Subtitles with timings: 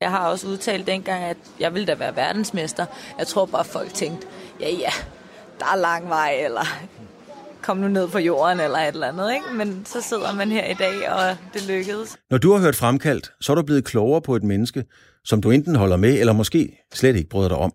[0.00, 2.86] Jeg har også udtalt dengang, at jeg ville da være verdensmester.
[3.18, 4.26] Jeg tror bare, folk tænkte,
[4.60, 4.90] ja ja,
[5.58, 6.64] der er lang vej, eller
[7.62, 9.34] kom nu ned på jorden, eller et eller andet.
[9.34, 9.46] Ikke?
[9.54, 12.16] Men så sidder man her i dag, og det lykkedes.
[12.30, 14.84] Når du har hørt Fremkaldt, så er du blevet klogere på et menneske,
[15.24, 17.72] som du enten holder med, eller måske slet ikke bryder dig om.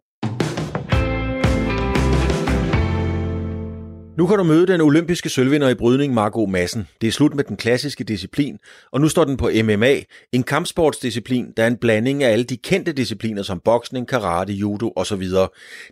[4.18, 6.88] Nu kan du møde den olympiske sølvvinder i brydning, Marco Massen.
[7.02, 8.58] Det er slut med den klassiske disciplin,
[8.92, 9.96] og nu står den på MMA,
[10.32, 14.94] en kampsportsdisciplin, der er en blanding af alle de kendte discipliner som boksning, karate, judo
[14.96, 15.24] osv.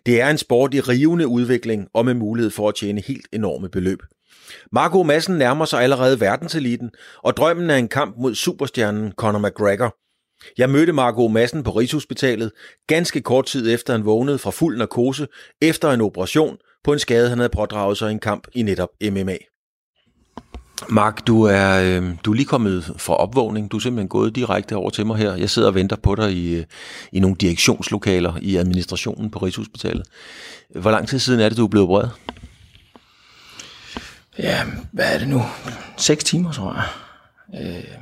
[0.06, 3.68] Det er en sport i rivende udvikling og med mulighed for at tjene helt enorme
[3.68, 3.98] beløb.
[4.72, 6.90] Marco Massen nærmer sig allerede verdenseliten,
[7.22, 9.96] og drømmen er en kamp mod superstjernen Conor McGregor.
[10.58, 12.50] Jeg mødte Marco Massen på Rigshospitalet
[12.86, 15.26] ganske kort tid efter han vågnede fra fuld narkose
[15.60, 18.88] efter en operation– på en skade, han havde pådraget sig i en kamp i netop
[19.02, 19.36] MMA.
[20.88, 23.70] Mark, du er, øh, du er lige kommet fra opvågning.
[23.70, 25.34] Du er simpelthen gået direkte over til mig her.
[25.34, 26.64] Jeg sidder og venter på dig i, øh,
[27.12, 30.06] i nogle direktionslokaler i administrationen på Rigshospitalet.
[30.70, 32.10] Hvor lang tid siden er det, du er blevet opereret?
[34.38, 35.42] Ja, hvad er det nu?
[35.96, 36.84] 6 timer, tror jeg.
[37.62, 37.98] Øh,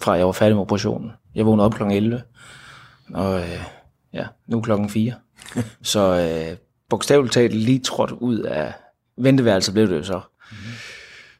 [0.00, 1.10] fra jeg var færdig med operationen.
[1.34, 1.82] Jeg vågnede op kl.
[1.82, 2.22] 11,
[3.14, 3.64] og øh,
[4.12, 5.14] ja, nu er klokken 4.
[5.82, 6.56] Så øh,
[6.90, 8.72] bogstaveligt talt lige trådt ud af
[9.18, 10.20] venteværelset, blev det jo så.
[10.50, 10.72] Mm-hmm.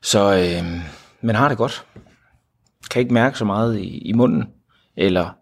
[0.03, 0.81] Så, øh,
[1.21, 1.85] men har det godt.
[2.91, 4.45] Kan ikke mærke så meget i, i munden,
[4.97, 5.37] eller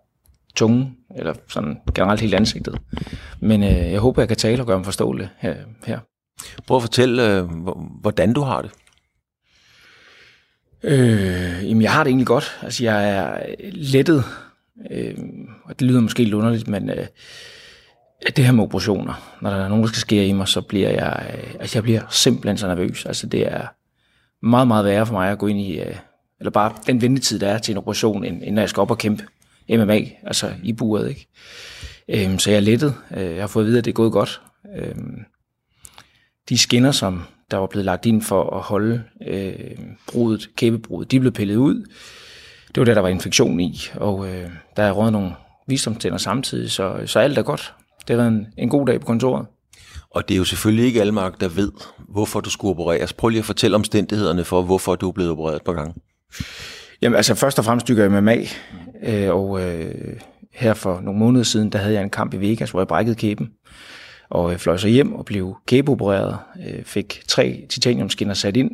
[0.56, 2.80] tungen, eller sådan generelt hele ansigtet.
[3.40, 5.56] Men øh, jeg håber, jeg kan tale og gøre mig forståelig her.
[5.86, 5.98] her.
[6.66, 7.44] Prøv at fortælle, øh,
[8.00, 8.70] hvordan du har det.
[10.82, 12.58] Øh, jamen, jeg har det egentlig godt.
[12.62, 14.24] Altså, jeg er lettet,
[14.90, 15.14] øh,
[15.64, 17.06] og det lyder måske lidt underligt, men øh,
[18.26, 20.90] det her med operationer, når der er nogen, der skal skære i mig, så bliver
[20.90, 23.06] jeg, øh, altså jeg bliver simpelthen så nervøs.
[23.06, 23.66] Altså det er
[24.42, 25.96] meget, meget værre for mig at gå ind i, øh,
[26.40, 28.90] eller bare den ventetid, der er til en operation, end, end når jeg skal op
[28.90, 29.24] og kæmpe
[29.70, 31.28] MMA, altså i buret, ikke?
[32.08, 32.94] Øhm, så jeg er lettet.
[33.16, 34.40] Øh, jeg har fået at vide, at det er gået godt.
[34.76, 35.24] Øhm,
[36.48, 39.78] de skinner, som der var blevet lagt ind for at holde øh,
[40.12, 41.84] brudet, kæbebrudet, de blev pillet ud.
[42.68, 45.32] Det var det, der var infektion i, og øh, der er råd nogle
[45.66, 49.06] visdomstænder samtidig, så, så alt er godt det har været en, en god dag på
[49.06, 49.46] kontoret.
[50.10, 51.72] Og det er jo selvfølgelig ikke alle mark, der ved,
[52.08, 53.12] hvorfor du skulle opereres.
[53.12, 56.02] Prøv lige at fortælle omstændighederne for, hvorfor du er blevet opereret på gang.
[57.02, 58.36] Jamen altså først og fremmest dykker jeg MMA,
[59.02, 60.20] øh, og øh,
[60.52, 63.16] her for nogle måneder siden, der havde jeg en kamp i Vegas, hvor jeg brækkede
[63.16, 63.48] kæben,
[64.30, 66.38] og øh, fløj så hjem og blev kæbeopereret,
[66.68, 68.70] øh, fik tre titaniumskinner sat ind,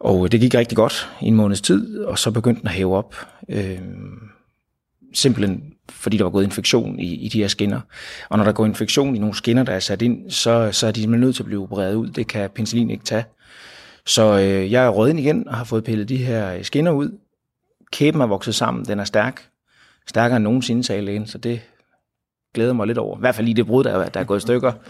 [0.00, 2.96] og det gik rigtig godt i en måneds tid, og så begyndte den at hæve
[2.96, 3.14] op.
[3.48, 3.78] Øh,
[5.14, 7.80] simpelthen fordi der var gået infektion i, i de her skinner.
[8.28, 10.90] Og når der går infektion i nogle skinner, der er sat ind, så, så er
[10.90, 12.08] de nødt til at blive opereret ud.
[12.08, 13.24] Det kan penicillin ikke tage.
[14.06, 17.18] Så øh, jeg er rød ind igen og har fået pillet de her skinner ud.
[17.92, 19.48] Kæben er vokset sammen, den er stærk.
[20.06, 21.60] Stærkere end nogensinde, sagde lægen, så det
[22.54, 23.18] glæder mig lidt over.
[23.18, 24.72] I hvert fald lige det brud, der, der er gået i stykker.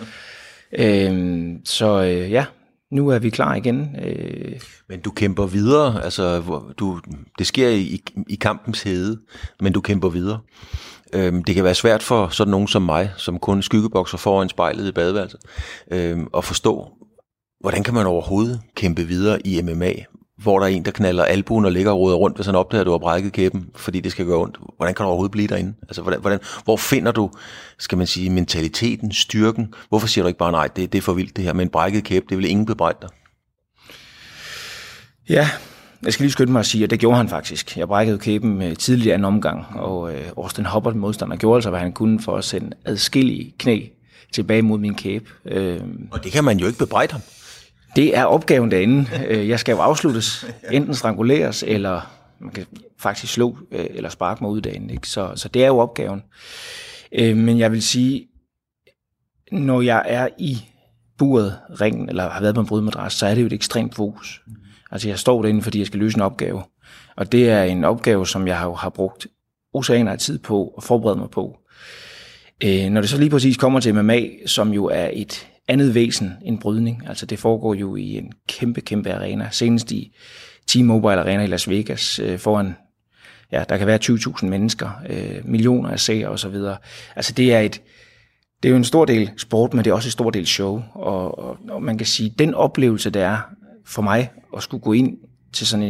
[0.72, 2.44] Øh, så øh, ja,
[2.90, 3.96] nu er vi klar igen.
[4.02, 4.60] Øh.
[4.88, 6.42] Men du kæmper videre, altså
[6.78, 7.00] du,
[7.38, 9.20] det sker i, i kampens hede,
[9.60, 10.40] men du kæmper videre.
[11.12, 14.88] Øhm, det kan være svært for sådan nogen som mig, som kun skyggebokser foran spejlet
[14.88, 15.40] i badeværelset,
[15.90, 16.88] øhm, at forstå,
[17.60, 19.92] hvordan kan man overhovedet kæmpe videre i MMA,
[20.38, 22.80] hvor der er en, der knaller albuen og ligger og roder rundt, hvis han opdager,
[22.80, 24.58] at du har brækket kæben, fordi det skal gøre ondt.
[24.76, 25.74] Hvordan kan du overhovedet blive derinde?
[25.82, 27.30] Altså, hvordan, hvordan, hvor finder du,
[27.78, 29.74] skal man sige, mentaliteten, styrken?
[29.88, 31.70] Hvorfor siger du ikke bare, nej, det, det er for vildt det her, med en
[31.70, 33.08] brækket kæbe, det vil ingen bebrejde dig?
[35.28, 35.48] Ja,
[36.02, 37.76] jeg skal lige skynde mig at sige, at det gjorde han faktisk.
[37.76, 41.80] Jeg brækkede kæben med tidligere en omgang, og øh, Austin Hubbard, modstander, gjorde altså, hvad
[41.80, 43.80] han kunne for at sende adskillige knæ
[44.32, 45.30] tilbage mod min kæbe.
[45.46, 45.80] Øh,
[46.10, 47.20] og det kan man jo ikke bebrejde ham.
[47.96, 49.06] Det er opgaven derinde.
[49.28, 52.00] Øh, jeg skal jo afsluttes, enten stranguleres, eller
[52.38, 52.66] man kan
[52.98, 54.94] faktisk slå øh, eller sparke mig ud derinde.
[54.94, 55.08] Ikke?
[55.08, 56.22] Så, så det er jo opgaven.
[57.12, 58.28] Øh, men jeg vil sige,
[59.52, 60.58] når jeg er i
[61.18, 64.42] buret, ringen, eller har været på en brydmadras, så er det jo et ekstremt fokus.
[64.90, 66.62] Altså jeg står derinde, fordi jeg skal løse en opgave.
[67.16, 69.26] Og det er en opgave, som jeg har, har brugt
[69.74, 71.58] oceaner af tid på at forberede mig på.
[72.62, 76.58] når det så lige præcis kommer til MMA, som jo er et andet væsen end
[76.58, 77.02] brydning.
[77.08, 79.48] Altså det foregår jo i en kæmpe, kæmpe arena.
[79.50, 80.14] Senest i
[80.70, 82.76] T-Mobile Arena i Las Vegas øh, foran,
[83.52, 86.56] ja, der kan være 20.000 mennesker, øh, millioner af seere osv.
[87.16, 87.82] Altså det er et
[88.62, 90.82] det er jo en stor del sport, men det er også en stor del show.
[90.94, 93.38] Og, og, og man kan sige, den oplevelse, det er
[93.86, 95.18] for mig at skulle gå ind
[95.52, 95.84] til sådan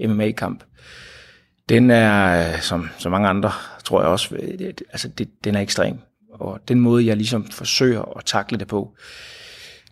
[0.00, 0.64] en MMA-kamp,
[1.68, 3.52] den er, øh, som, som mange andre,
[3.84, 5.98] tror jeg også, øh, det, altså det, den er ekstrem.
[6.40, 8.94] Og den måde, jeg ligesom forsøger at takle det på,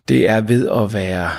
[0.07, 1.29] det er ved at være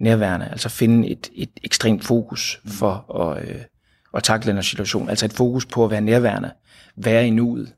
[0.00, 3.60] nærværende, altså finde et, et ekstremt fokus for at, øh,
[4.14, 5.08] at takle den her situation.
[5.08, 6.50] Altså et fokus på at være nærværende,
[6.96, 7.72] være i nuet.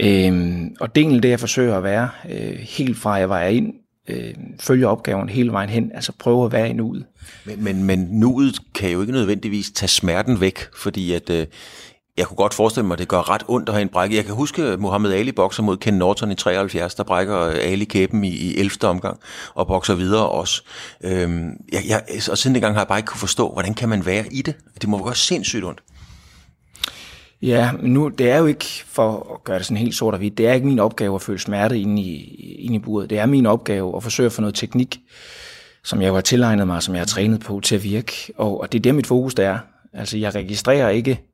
[0.00, 3.74] Øhm, og delen det, jeg forsøger at være, øh, helt fra jeg vejer ind,
[4.08, 7.06] øh, følger opgaven hele vejen hen, altså prøve at være i nuet.
[7.44, 11.46] Men, men, men nuet kan jo ikke nødvendigvis tage smerten væk, fordi at, øh,
[12.16, 14.16] jeg kunne godt forestille mig, at det gør ret ondt at have en brække.
[14.16, 17.84] Jeg kan huske, Muhammad Ali bokser mod Ken Norton i 73, der brækker øh, Ali
[17.84, 18.88] kæben i, i 11.
[18.88, 19.20] omgang
[19.54, 20.62] og bokser videre også.
[21.04, 24.06] Øhm, jeg, jeg, og siden dengang har jeg bare ikke kunne forstå, hvordan kan man
[24.06, 24.54] være i det?
[24.80, 25.82] Det må gøre sindssygt ondt.
[27.42, 30.18] Ja, men nu, det er jo ikke, for at gøre det sådan helt sort og
[30.18, 32.24] hvidt, det er ikke min opgave at føle smerte inde i,
[32.58, 33.10] inde i buret.
[33.10, 35.00] Det er min opgave at forsøge at få noget teknik,
[35.84, 38.32] som jeg har tilegnet mig, som jeg har trænet på til at virke.
[38.36, 39.58] Og, og det er der, mit fokus der er.
[39.92, 41.33] Altså, jeg registrerer ikke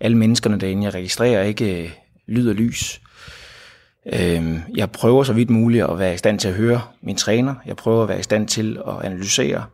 [0.00, 0.84] alle menneskerne derinde.
[0.84, 1.90] Jeg registrerer ikke øh,
[2.26, 3.00] lyd og lys.
[4.12, 7.54] Øh, jeg prøver så vidt muligt at være i stand til at høre min træner.
[7.66, 9.64] Jeg prøver at være i stand til at analysere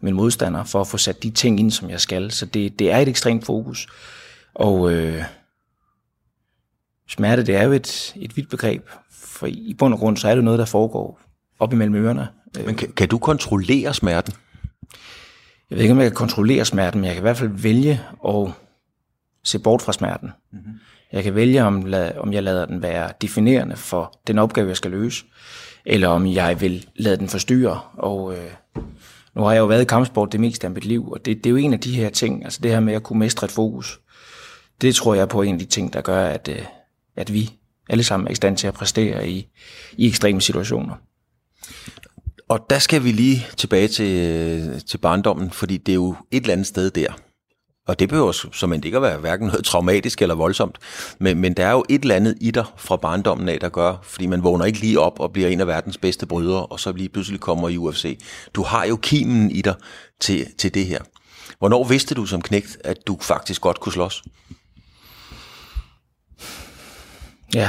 [0.00, 2.30] min modstander for at få sat de ting ind, som jeg skal.
[2.30, 3.86] Så det, det er et ekstremt fokus.
[4.54, 5.22] Og øh,
[7.08, 8.88] smerte, det er jo et, et vidt begreb.
[9.12, 11.20] For i bund og grund, så er det noget, der foregår
[11.58, 12.28] op imellem ørerne.
[12.66, 14.34] Men kan, kan du kontrollere smerten?
[15.70, 18.00] Jeg ved ikke, om jeg kan kontrollere smerten, men jeg kan i hvert fald vælge
[18.28, 18.50] at
[19.48, 20.30] se bort fra smerten.
[20.52, 20.72] Mm-hmm.
[21.12, 24.90] Jeg kan vælge, om, om jeg lader den være definerende for den opgave, jeg skal
[24.90, 25.24] løse,
[25.84, 27.80] eller om jeg vil lade den forstyrre.
[27.92, 28.50] Og øh,
[29.34, 31.46] nu har jeg jo været i kampsport det meste af mit liv, og det, det
[31.46, 33.50] er jo en af de her ting, altså det her med at kunne mestre et
[33.50, 34.00] fokus,
[34.80, 36.62] det tror jeg på en af de ting, der gør, at, øh,
[37.16, 37.50] at vi
[37.88, 39.48] alle sammen er i stand til at præstere i,
[39.92, 40.94] i ekstreme situationer.
[42.48, 46.52] Og der skal vi lige tilbage til, til barndommen, fordi det er jo et eller
[46.52, 47.12] andet sted der,
[47.88, 50.78] og det behøver som ikke at være hverken noget traumatisk eller voldsomt,
[51.18, 53.96] men, men der er jo et eller andet i dig fra barndommen af, der gør,
[54.02, 56.92] fordi man vågner ikke lige op og bliver en af verdens bedste brydere, og så
[56.92, 58.18] lige pludselig kommer i UFC.
[58.54, 59.74] Du har jo kimen i dig
[60.20, 61.00] til, til det her.
[61.58, 64.22] Hvornår vidste du som knægt, at du faktisk godt kunne slås?
[67.54, 67.68] Ja,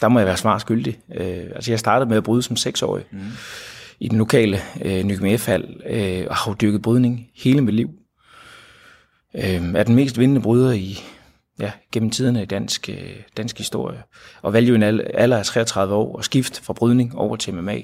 [0.00, 0.98] der må jeg være smart skyldig.
[1.14, 3.18] Øh, altså jeg startede med at bryde som seksårig mm.
[4.00, 7.90] i den lokale øh, Nykme F-hal, øh, og har dyrket brydning hele mit liv
[9.34, 10.98] øh, er den mest vindende bryder i
[11.60, 14.02] ja, gennem tiderne i dansk, øh, dansk historie.
[14.42, 14.82] Og valgte jo en
[15.14, 17.78] alder af 33 år og skift fra brydning over til MMA.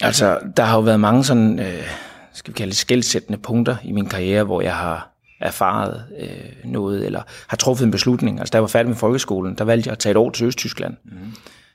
[0.00, 1.88] Altså, der har jo været mange sådan, øh,
[2.32, 5.10] skal vi kalde det, skældsættende punkter i min karriere, hvor jeg har
[5.40, 8.38] erfaret øh, noget, eller har truffet en beslutning.
[8.38, 10.46] Altså, da jeg var færdig med folkeskolen, der valgte jeg at tage et år til
[10.46, 10.96] Østtyskland.
[11.04, 11.32] Mm.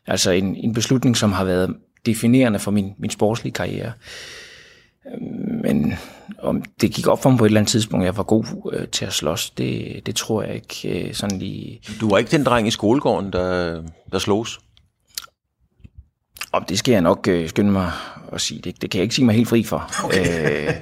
[0.07, 3.91] Altså en, en beslutning, som har været definerende for min, min sportslige karriere.
[5.63, 5.94] Men
[6.41, 8.88] om det gik op for mig på et eller andet tidspunkt, jeg var god øh,
[8.88, 11.81] til at slås, det, det tror jeg ikke øh, sådan lige...
[12.01, 13.81] Du var ikke den dreng i skolegården, der,
[14.12, 14.59] der slås?
[16.51, 17.91] Om det skal jeg nok øh, skynde mig
[18.31, 18.62] at sige.
[18.62, 19.91] Det, det kan jeg ikke sige mig helt fri for.
[20.06, 20.68] Okay.
[20.68, 20.74] Øh,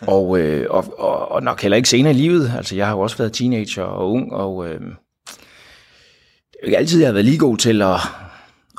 [0.00, 2.52] og, øh, og, og, og nok heller ikke senere i livet.
[2.56, 7.00] Altså, jeg har jo også været teenager og ung, og øh, det er ikke altid,
[7.00, 7.96] jeg har været lige god til at,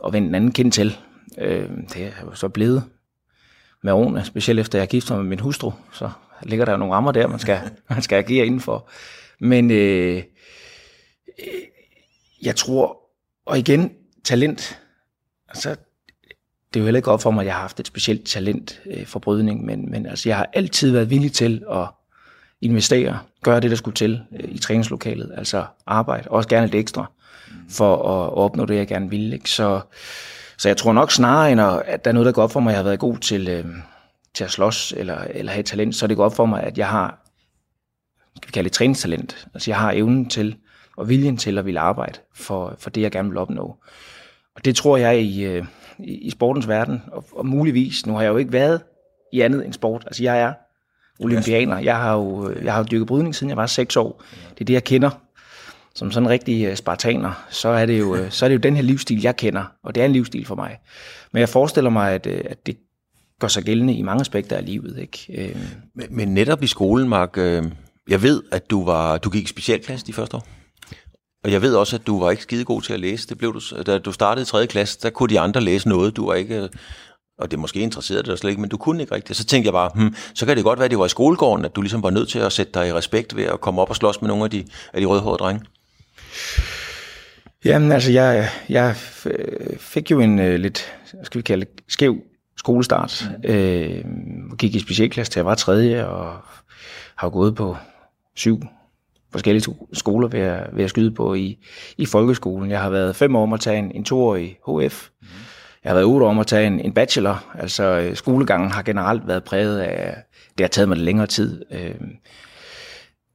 [0.05, 0.97] at vende en anden kind til.
[1.37, 2.83] Øh, det er jeg så blevet
[3.83, 6.09] med årene, specielt efter jeg gifter med min hustru, så
[6.43, 7.59] ligger der jo nogle rammer der, man skal,
[7.89, 8.89] man skal agere indenfor.
[9.39, 10.23] Men øh,
[11.39, 11.45] øh,
[12.41, 12.97] jeg tror,
[13.45, 13.91] og igen,
[14.23, 14.79] talent,
[15.49, 15.69] altså,
[16.73, 18.81] det er jo heller ikke op for mig, at jeg har haft et specielt talent
[18.85, 21.87] øh, for brydning, men, men altså, jeg har altid været villig til at
[22.61, 27.11] investere, gøre det, der skulle til øh, i træningslokalet, altså arbejde, også gerne lidt ekstra,
[27.69, 29.35] for at, at opnå det, jeg gerne ville.
[29.35, 29.49] Ikke?
[29.49, 29.81] Så,
[30.57, 32.71] så jeg tror nok snarere, end at der er noget, der går op for mig,
[32.71, 33.65] at jeg har været god til, øh,
[34.33, 36.77] til at slås eller, eller have talent, så er det går op for mig, at
[36.77, 37.19] jeg har,
[38.35, 39.47] skal vi kalde det træningstalent.
[39.53, 40.55] Altså jeg har evnen til
[40.97, 43.77] og viljen til at ville arbejde for, for det, jeg gerne vil opnå.
[44.55, 45.65] Og det tror jeg i, øh,
[45.99, 48.81] i sportens verden, og, og muligvis, nu har jeg jo ikke været
[49.33, 50.03] i andet end sport.
[50.05, 50.53] Altså jeg er
[51.19, 51.79] olympianer.
[51.79, 54.23] Jeg har jo jeg har jo dyrket brydning, siden jeg var seks år.
[54.49, 55.09] Det er det, jeg kender
[55.95, 58.59] som sådan en rigtig øh, spartaner, så er, det jo, øh, så er det jo
[58.59, 60.77] den her livsstil, jeg kender, og det er en livsstil for mig.
[61.31, 62.77] Men jeg forestiller mig, at, øh, at det
[63.39, 64.97] gør sig gældende i mange aspekter af livet.
[64.99, 65.55] Ikke?
[65.95, 67.37] Men, men netop i skolen, Mark,
[68.09, 70.47] jeg ved, at du var du gik i specialklasse de første år.
[71.43, 73.29] Og jeg ved også, at du var ikke skide god til at læse.
[73.29, 74.67] Det blev du, da du startede i 3.
[74.67, 76.15] klasse, der kunne de andre læse noget.
[76.15, 76.69] Du var ikke,
[77.39, 79.37] og det måske interesserede dig slet ikke, men du kunne ikke rigtigt.
[79.37, 81.65] Så tænkte jeg bare, hmm, så kan det godt være, at det var i skolegården,
[81.65, 83.89] at du ligesom var nødt til at sætte dig i respekt ved at komme op
[83.89, 85.65] og slås med nogle af de, af de rødhårede drenge.
[87.65, 88.95] Jamen altså, jeg, jeg
[89.79, 92.17] fik jo en uh, lidt, skal vi kalde det, skæv
[92.57, 93.29] skolestart.
[93.43, 94.03] Øh,
[94.57, 96.37] gik i specialklasse til jeg var tredje, og
[97.15, 97.77] har gået på
[98.35, 98.61] syv
[99.33, 101.57] forskellige skoler ved at, ved at skyde på i,
[101.97, 102.71] i folkeskolen.
[102.71, 105.09] Jeg har været fem år om at tage en, en toårig HF.
[105.21, 105.27] Mm.
[105.83, 107.45] Jeg har været otte år om at tage en, en bachelor.
[107.59, 110.15] Altså øh, skolegangen har generelt været præget af,
[110.57, 111.65] det har taget mig lidt længere tid.
[111.71, 111.95] Øh,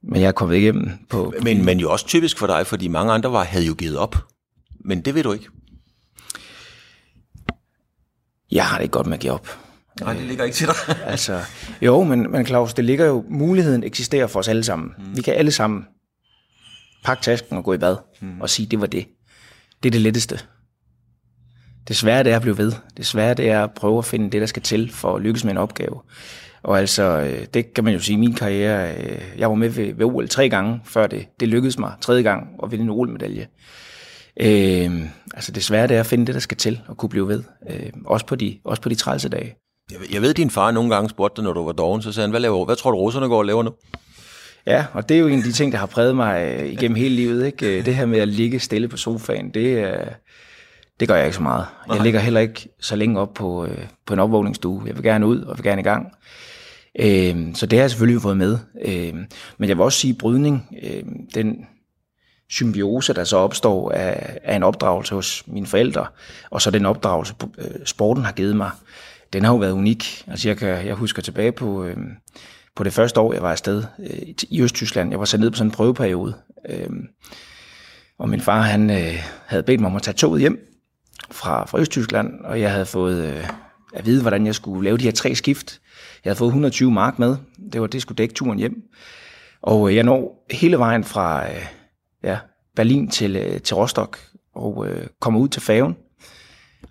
[0.03, 1.33] men jeg er kommet igennem på...
[1.43, 4.15] Men, men jo også typisk for dig, fordi mange andre var, havde jo givet op.
[4.85, 5.47] Men det ved du ikke.
[8.51, 9.47] Jeg har det ikke godt med at give op.
[10.01, 10.75] Nej, det ligger ikke til dig.
[11.05, 11.41] altså,
[11.81, 14.91] jo, men, men Claus, det ligger jo, muligheden eksisterer for os alle sammen.
[14.97, 15.17] Mm.
[15.17, 15.85] Vi kan alle sammen
[17.03, 18.41] pakke tasken og gå i bad mm.
[18.41, 19.07] og sige, det var det.
[19.83, 20.39] Det er det letteste.
[21.87, 22.71] Det svære det er at blive ved.
[22.97, 25.43] Det svære det er at prøve at finde det, der skal til for at lykkes
[25.43, 26.01] med en opgave.
[26.63, 29.93] Og altså, øh, det kan man jo sige, min karriere, øh, jeg var med ved,
[29.93, 33.47] ved OL tre gange, før det, det lykkedes mig tredje gang at vinde en OL-medalje.
[34.41, 35.01] Øh,
[35.33, 37.43] altså det svære det er at finde det, der skal til og kunne blive ved.
[37.69, 39.55] Øh, også på de, også på de trælse dage.
[40.13, 42.23] Jeg ved, at din far nogle gange spurgte dig, når du var doven, så sagde
[42.23, 43.71] han, hvad, laver, hvad tror du, russerne går og laver nu?
[44.67, 46.95] Ja, og det er jo en af de ting, der har præget mig øh, igennem
[46.95, 47.45] hele livet.
[47.45, 47.81] Ikke?
[47.81, 49.95] Det her med at ligge stille på sofaen, det,
[50.99, 51.65] det gør jeg ikke så meget.
[51.93, 54.83] Jeg ligger heller ikke så længe op på, øh, på en opvågningsstue.
[54.85, 56.11] Jeg vil gerne ud, og vil gerne i gang.
[56.99, 58.57] Øh, så det har jeg selvfølgelig fået med.
[58.85, 59.13] Øh,
[59.57, 61.03] men jeg vil også sige, at brydning, øh,
[61.35, 61.65] den
[62.49, 66.05] symbiose, der så opstår af, af en opdragelse hos mine forældre,
[66.49, 68.71] og så den opdragelse, øh, sporten har givet mig,
[69.33, 70.23] den har jo været unik.
[70.27, 71.97] Altså jeg, kan, jeg husker tilbage på, øh,
[72.75, 75.09] på det første år, jeg var afsted øh, i Østtyskland.
[75.09, 76.33] Jeg var sat ned på sådan en prøveperiode.
[76.69, 76.89] Øh,
[78.19, 80.69] og min far, han øh, havde bedt mig om at tage toget hjem
[81.31, 83.49] fra, fra Østtyskland, og jeg havde fået øh,
[83.93, 85.81] at vide, hvordan jeg skulle lave de her tre skift.
[86.25, 87.35] Jeg havde fået 120 mark med.
[87.73, 88.83] Det var det, skulle dække turen hjem.
[89.61, 91.65] Og øh, jeg når hele vejen fra øh,
[92.23, 92.37] ja,
[92.75, 94.19] Berlin til, øh, til Rostock
[94.55, 95.95] og øh, kommer ud til færgen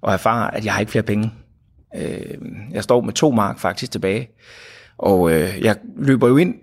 [0.01, 1.33] og erfarer, at jeg har ikke flere penge.
[1.97, 2.39] Øh,
[2.71, 4.29] jeg står med to mark faktisk tilbage.
[4.99, 6.55] Og øh, jeg løber jo ind,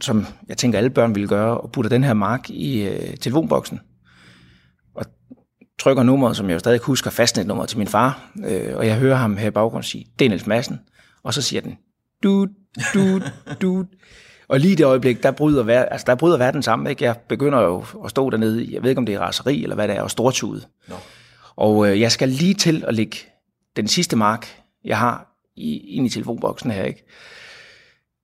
[0.00, 3.80] som jeg tænker alle børn ville gøre, og putter den her mark i øh, telefonboksen
[5.78, 9.16] trykker nummeret, som jeg jo stadig husker, fastnetnummeret til min far, øh, og jeg hører
[9.16, 10.80] ham her i baggrunden sige, det er Niels Madsen,
[11.22, 11.78] og så siger den,
[12.22, 12.46] du,
[12.94, 13.20] du,
[13.62, 13.84] du.
[14.48, 16.86] Og lige i det øjeblik, der bryder, ver- altså, der bryder verden sammen.
[16.86, 17.04] Ikke?
[17.04, 19.88] Jeg begynder jo at stå dernede, jeg ved ikke om det er raseri eller hvad
[19.88, 20.62] det er, og stortude.
[20.88, 20.94] No.
[21.56, 23.16] Og øh, jeg skal lige til at lægge
[23.76, 24.48] den sidste mark,
[24.84, 26.84] jeg har, i, ind i telefonboksen her.
[26.84, 27.04] ikke.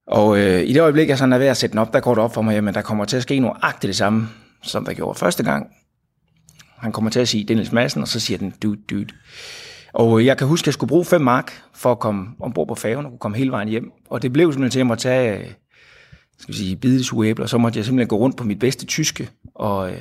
[0.06, 2.14] Og øh, i det øjeblik, jeg sådan er ved at sætte den op, der går
[2.14, 4.28] det op for mig, at der kommer til at ske noget agtigt det samme,
[4.62, 5.66] som der gjorde første gang.
[6.82, 9.06] Han kommer til at sige Dennis Madsen, og så siger den, dude, dude.
[9.92, 12.74] Og jeg kan huske, at jeg skulle bruge fem mark for at komme ombord på
[12.74, 13.92] færgen og komme hele vejen hjem.
[14.10, 15.56] Og det blev simpelthen til, at jeg måtte tage
[16.42, 19.30] skal vi sige, bidesuge og så måtte jeg simpelthen gå rundt på mit bedste tyske
[19.54, 20.00] og øh,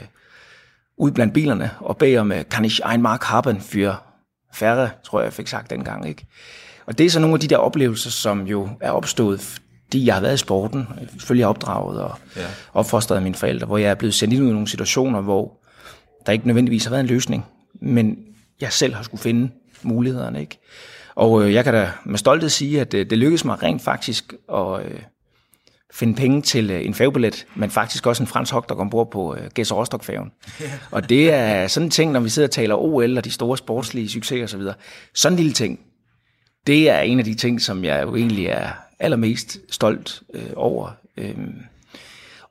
[0.98, 3.94] ud blandt bilerne og bede om, øh, kan ich ein Mark haben für
[4.54, 6.08] færre, tror jeg, jeg fik sagt dengang.
[6.08, 6.26] Ikke?
[6.86, 10.14] Og det er så nogle af de der oplevelser, som jo er opstået, fordi jeg
[10.14, 12.46] har været i sporten, selvfølgelig opdraget og ja.
[12.74, 15.61] opfostret af mine forældre, hvor jeg er blevet sendt ind i nogle situationer, hvor
[16.26, 18.18] der ikke nødvendigvis har været en løsning, men
[18.62, 19.50] jeg selv har skulle finde
[19.84, 20.42] mulighederne.
[20.42, 20.60] Ikke?
[21.16, 24.34] Og øh, jeg kan da med stolthed sige, at øh, det lykkedes mig rent faktisk
[24.54, 25.00] at øh,
[25.94, 29.42] finde penge til øh, en færgebillet, men faktisk også en fransk hotdog ombord på øh,
[29.54, 30.72] Gæs rostock færgen yeah.
[30.92, 33.58] Og det er sådan en ting, når vi sidder og taler OL og de store
[33.58, 34.68] sportslige succeser osv.
[35.14, 35.80] Sådan en lille ting,
[36.68, 40.92] det er en af de ting, som jeg jo egentlig er allermest stolt øh, over.
[41.18, 41.36] Øh,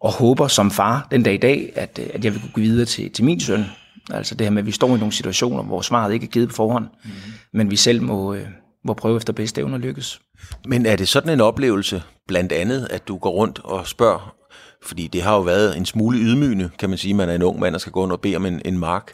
[0.00, 2.60] og håber som far den dag i dag, at, øh, at jeg vil kunne gå
[2.60, 3.64] videre til, til min søn.
[4.10, 6.48] Altså det her med, at vi står i nogle situationer, hvor svaret ikke er givet
[6.48, 7.10] på forhånd, mm.
[7.52, 8.46] men vi selv må, øh,
[8.84, 10.20] må prøve efter bedste evne at lykkes.
[10.66, 14.34] Men er det sådan en oplevelse, blandt andet, at du går rundt og spørger,
[14.82, 17.60] fordi det har jo været en smule ydmygende, kan man sige, man er en ung
[17.60, 19.12] mand, der skal gå rundt og bede om en, en mark.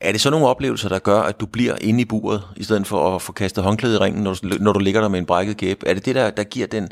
[0.00, 2.86] Er det så nogle oplevelser, der gør, at du bliver inde i buret, i stedet
[2.86, 5.26] for at få kastet håndklædet i ringen, når du, når du ligger der med en
[5.26, 5.82] brækket gæb?
[5.86, 6.88] Er det det, der, der giver den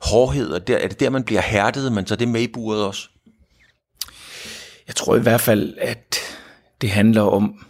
[0.00, 2.84] hårdhed, og der, er det der, man bliver hærdet, man tager det med i buret
[2.84, 3.08] også?
[4.86, 6.16] Jeg tror i hvert fald, at
[6.80, 7.66] det handler om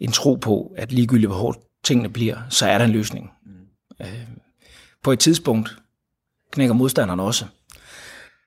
[0.00, 3.30] en tro på, at ligegyldigt hvor hårdt tingene bliver, så er der en løsning.
[3.46, 4.06] Mm.
[4.06, 4.28] Øh,
[5.02, 5.78] på et tidspunkt
[6.52, 7.44] knækker modstanderen også.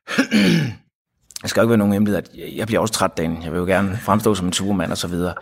[1.43, 3.43] Jeg skal ikke være nogen hemmelighed, at jeg bliver også træt dagen.
[3.43, 5.33] Jeg vil jo gerne fremstå som en supermand og så videre.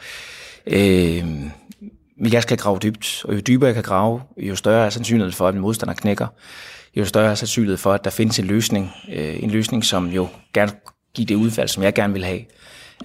[0.67, 1.25] Øh,
[2.17, 5.33] men jeg skal grave dybt, og jo dybere jeg kan grave, jo større er sandsynligheden
[5.33, 6.27] for, at min modstander knækker
[6.95, 8.91] jo større er sandsynlighed for, at der findes en løsning.
[9.11, 10.71] Øh, en løsning, som jo gerne
[11.13, 12.41] give det udfald, som jeg gerne vil have.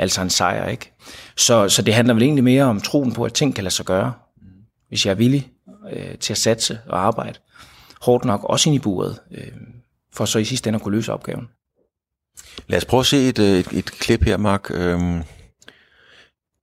[0.01, 0.93] Altså en sejr, ikke?
[1.37, 3.87] Så, så det handler vel egentlig mere om troen på, at ting kan lade sig
[3.87, 4.13] gøre.
[4.89, 5.51] Hvis jeg er villig
[5.93, 7.39] øh, til at satse og arbejde
[8.01, 9.47] hårdt nok, også ind i buret, øh,
[10.15, 11.49] for så i sidste ende at kunne løse opgaven.
[12.67, 14.71] Lad os prøve at se et, øh, et, et klip her, Mark.
[14.71, 15.23] Øhm,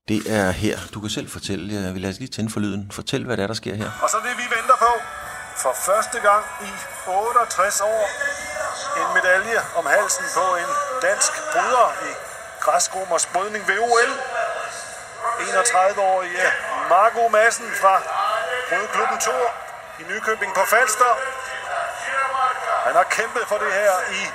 [0.08, 0.78] Det er her.
[0.94, 1.74] Du kan selv fortælle.
[1.74, 2.92] Jeg vil lade lige tænde for lyden.
[2.92, 3.86] Fortæl, hvad der er, der sker her.
[4.04, 4.92] Og så det, vi venter på,
[5.62, 6.72] for første gang i
[7.08, 8.10] 68 år,
[9.02, 12.12] en medalje om halsen på en dansk bryder i
[12.60, 14.12] græskromers brydning ved OL.
[15.40, 16.42] 31-årige
[16.90, 18.02] Marco Madsen fra
[18.70, 19.54] Brydklubben Tor
[20.00, 21.14] i Nykøbing på Falster.
[22.86, 24.32] Han har kæmpet for det her i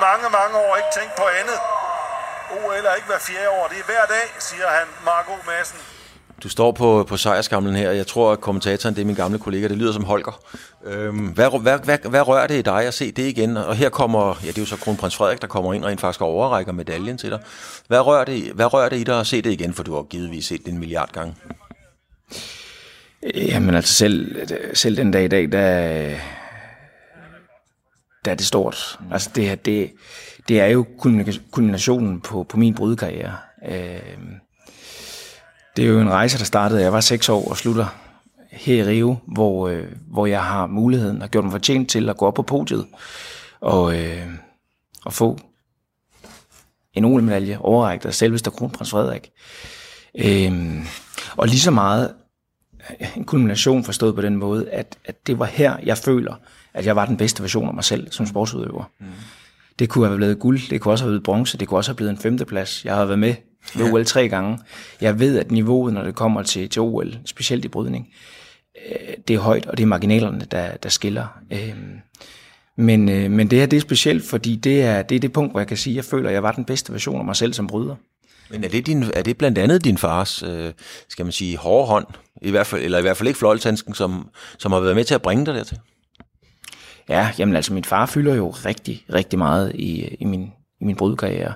[0.00, 1.60] mange, mange år, ikke tænkt på andet.
[2.50, 5.91] OL er ikke hver fjerde år, det er hver dag, siger han, Marco Madsen.
[6.42, 7.90] Du står på, på sejrskamlen her.
[7.90, 9.68] Jeg tror, at kommentatoren, det er min gamle kollega.
[9.68, 10.40] Det lyder som Holger.
[10.84, 13.56] Øhm, hvad, hvad, hvad, hvad rører det i dig at se det igen?
[13.56, 16.20] Og her kommer, ja det er jo så kronprins Frederik, der kommer ind rent faktisk
[16.20, 17.40] og overrækker medaljen til dig.
[17.88, 19.74] Hvad rører det, hvad rører det i dig at se det igen?
[19.74, 21.34] For du har givetvis set det en milliard gange.
[23.22, 25.68] Øh, jamen altså selv, selv den dag i dag, der,
[28.24, 28.98] der er det stort.
[29.12, 29.92] Altså det, det,
[30.48, 30.86] det er jo
[31.50, 33.36] kulminationen på, på min brydekarriere.
[33.68, 34.00] Øh,
[35.76, 37.86] det er jo en rejse, der startede, jeg var seks år og slutter
[38.50, 42.16] her i Rio, hvor, øh, hvor jeg har muligheden og gjort mig fortjent til at
[42.16, 42.86] gå op på podiet
[43.60, 44.26] og, øh,
[45.04, 45.38] og få
[46.94, 49.30] en OL-medalje overrækt af selveste kronprins Frederik.
[50.18, 50.86] Øh,
[51.36, 52.14] og lige så meget
[53.16, 56.34] en kulmination forstået på den måde, at, at det var her, jeg føler,
[56.74, 58.84] at jeg var den bedste version af mig selv som sportsudøver.
[59.00, 59.06] Mm.
[59.78, 61.96] Det kunne have blevet guld, det kunne også have blevet bronze, det kunne også have
[61.96, 62.84] blevet en femteplads.
[62.84, 63.34] Jeg har været med
[63.74, 64.58] ved OL tre gange.
[65.00, 68.08] Jeg ved, at niveauet, når det kommer til, til OL, specielt i brydning,
[68.88, 71.40] øh, det er højt, og det er marginalerne, der, der skiller.
[71.50, 71.74] Øh,
[72.76, 75.52] men, øh, men det her, det er specielt, fordi det er, det er det punkt,
[75.52, 77.36] hvor jeg kan sige, at jeg føler, at jeg var den bedste version af mig
[77.36, 77.96] selv som bryder.
[78.50, 80.72] Men er det, din, er det blandt andet din fars, øh,
[81.08, 82.06] skal man sige, hårde hånd,
[82.42, 84.28] i hvert fald, eller i hvert fald ikke fløjlshandsken, som,
[84.58, 85.78] som har været med til at bringe dig dertil?
[87.08, 90.96] Ja, jamen altså min far fylder jo rigtig, rigtig meget i, i min, i min
[90.96, 91.52] brudkarriere.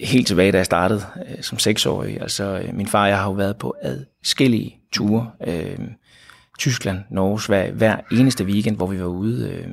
[0.00, 2.20] Helt tilbage, da jeg startede øh, som seksårig.
[2.20, 5.30] Altså øh, min far og jeg har jo været på adskillige ture.
[5.46, 5.78] Øh,
[6.58, 9.68] Tyskland, Norge, Sverige, hver eneste weekend, hvor vi var ude øh,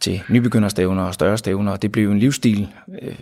[0.00, 1.76] til nybegynderstævner og større stævner.
[1.76, 2.68] Det blev en livsstil,
[3.02, 3.16] øh,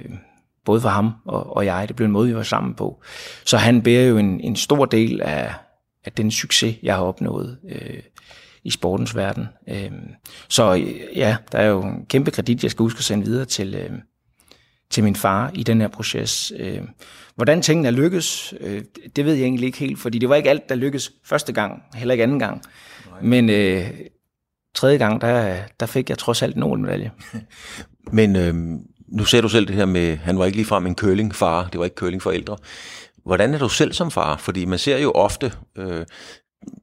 [0.64, 1.88] både for ham og, og jeg.
[1.88, 3.02] Det blev en måde, vi var sammen på.
[3.44, 5.54] Så han bærer jo en, en stor del af,
[6.04, 7.58] af den succes, jeg har opnået.
[7.68, 8.02] Øh,
[8.64, 9.48] i sportens verden.
[9.68, 9.90] Øh,
[10.48, 13.44] så øh, ja, der er jo en kæmpe kredit, jeg skal huske at sende videre
[13.44, 13.90] til, øh,
[14.90, 16.52] til min far i den her proces.
[16.58, 16.80] Øh,
[17.34, 18.82] hvordan tingene er lykkes, øh,
[19.16, 21.82] det ved jeg egentlig ikke helt, fordi det var ikke alt, der lykkedes første gang,
[21.94, 22.62] heller ikke anden gang.
[23.10, 23.22] Nej.
[23.22, 23.90] Men øh,
[24.74, 27.10] tredje gang, der, der fik jeg trods alt en medalje.
[28.12, 28.54] Men øh,
[29.08, 31.84] nu ser du selv det her med, han var ikke ligefrem en curlingfar, det var
[31.84, 32.56] ikke curlingforældre.
[33.24, 34.36] Hvordan er du selv som far?
[34.36, 36.06] Fordi man ser jo ofte øh,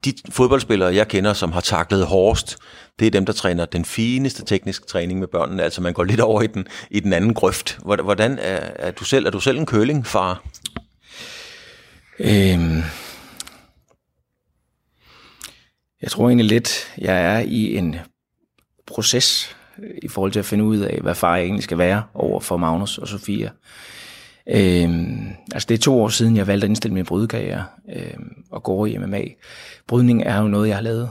[0.05, 2.57] de fodboldspillere, jeg kender, som har taklet hårdest,
[2.99, 5.63] det er dem, der træner den fineste tekniske træning med børnene.
[5.63, 7.79] Altså man går lidt over i den, i den anden grøft.
[7.83, 9.25] Hvordan er, er du selv?
[9.25, 10.43] Er du selv en kølingfar?
[12.19, 12.83] Øhm,
[16.01, 17.95] jeg tror egentlig lidt, jeg er i en
[18.87, 19.55] proces
[20.01, 22.97] i forhold til at finde ud af, hvad far egentlig skal være over for Magnus
[22.97, 23.51] og Sofia.
[24.49, 28.63] Øhm, altså det er to år siden, jeg valgte at indstille min brydekarriere øhm, og
[28.63, 29.23] gå i MMA.
[29.87, 31.09] Brydning er jo noget, jeg har lavet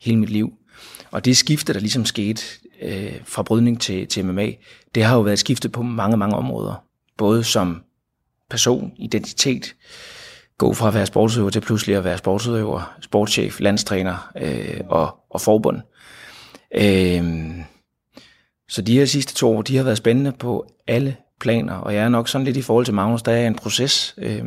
[0.00, 0.52] hele mit liv.
[1.10, 2.42] Og det skifte, der ligesom skete
[2.82, 4.52] øh, fra brydning til, til MMA,
[4.94, 6.84] det har jo været skiftet på mange, mange områder.
[7.16, 7.82] Både som
[8.50, 9.74] person, identitet,
[10.58, 15.40] gå fra at være sportsudøver til pludselig at være sportsudøver, sportschef, landstræner øh, og, og
[15.40, 15.80] forbund.
[16.74, 17.50] Øh,
[18.68, 22.04] så de her sidste to år, de har været spændende på alle planer, og jeg
[22.04, 24.44] er nok sådan lidt i forhold til Magnus, der er en proces øh,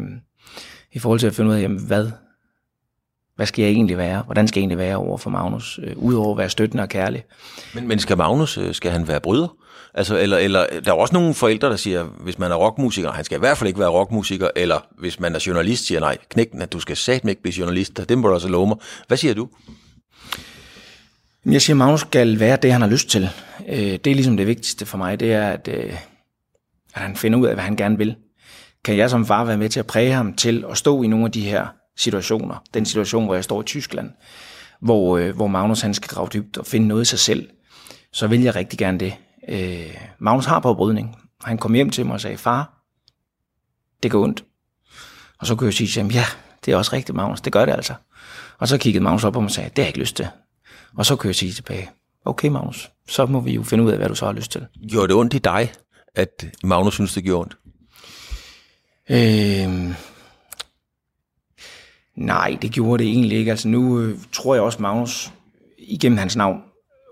[0.91, 2.12] i forhold til at finde ud af, jamen, hvad,
[3.36, 4.21] hvad skal jeg egentlig være?
[4.21, 5.80] Hvordan skal jeg egentlig være over for Magnus?
[5.84, 7.23] Øh, Udover at være støttende og kærlig.
[7.73, 9.56] Men, men skal Magnus, øh, skal han være bryder?
[9.93, 13.25] Altså, eller, eller, der er også nogle forældre, der siger, hvis man er rockmusiker, han
[13.25, 16.47] skal i hvert fald ikke være rockmusiker, eller hvis man er journalist, siger nej, knæk
[16.54, 18.77] at du skal satme ikke blive journalist, det må du også love mig.
[19.08, 19.49] Hvad siger du?
[21.45, 23.30] Jeg siger, at Magnus skal være det, han har lyst til.
[23.69, 25.69] Øh, det er ligesom det vigtigste for mig, det er, at
[26.93, 28.15] at han finder ud af, hvad han gerne vil.
[28.84, 31.25] Kan jeg som far være med til at præge ham til at stå i nogle
[31.25, 32.63] af de her situationer?
[32.73, 34.10] Den situation, hvor jeg står i Tyskland,
[34.82, 37.49] hvor, øh, hvor Magnus han skal grave dybt og finde noget i sig selv,
[38.13, 39.13] så vil jeg rigtig gerne det.
[39.49, 41.15] Øh, Magnus har på brydning.
[41.43, 42.84] Han kom hjem til mig og sagde, far,
[44.04, 44.43] det går ondt.
[45.39, 46.25] Og så kunne jeg sige til ham, ja,
[46.65, 47.93] det er også rigtigt, Magnus, det gør det altså.
[48.58, 50.27] Og så kiggede Magnus op på mig og sagde, det har jeg ikke lyst til.
[50.97, 51.89] Og så kunne jeg sige tilbage,
[52.25, 54.67] okay Magnus, så må vi jo finde ud af, hvad du så har lyst til.
[54.89, 55.71] Gjorde det ondt i dig,
[56.15, 57.58] at Magnus synes, det gjorde ondt?
[59.10, 59.93] Øhm,
[62.15, 63.52] nej, det gjorde det egentlig ikke.
[63.52, 65.32] Altså nu øh, tror jeg også, Magnus
[65.78, 66.62] igennem hans navn,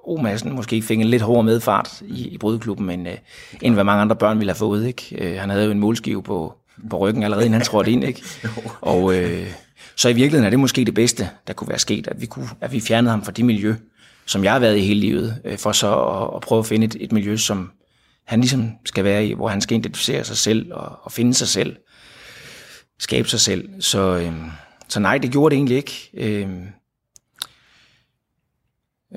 [0.03, 3.17] O Madsen, måske fik en lidt hårdere medfart i, i brudklubben, end, øh,
[3.61, 4.87] end hvad mange andre børn ville have fået.
[4.87, 5.15] Ikke?
[5.17, 6.59] Øh, han havde jo en målskive på
[6.89, 8.03] på ryggen allerede, inden han trådte ind.
[8.03, 8.23] Ikke?
[8.81, 9.47] Og, øh,
[9.95, 12.49] så i virkeligheden er det måske det bedste, der kunne være sket, at vi, kunne,
[12.61, 13.75] at vi fjernede ham fra det miljø,
[14.25, 16.85] som jeg har været i hele livet, øh, for så at, at prøve at finde
[16.85, 17.71] et, et miljø, som
[18.29, 21.47] han ligesom skal være i, hvor han skal identificere sig selv og, og finde sig
[21.47, 21.75] selv,
[22.99, 23.81] skabe sig selv.
[23.81, 24.33] Så, øh,
[24.87, 26.09] så nej, det gjorde det egentlig ikke.
[26.13, 26.49] Øh,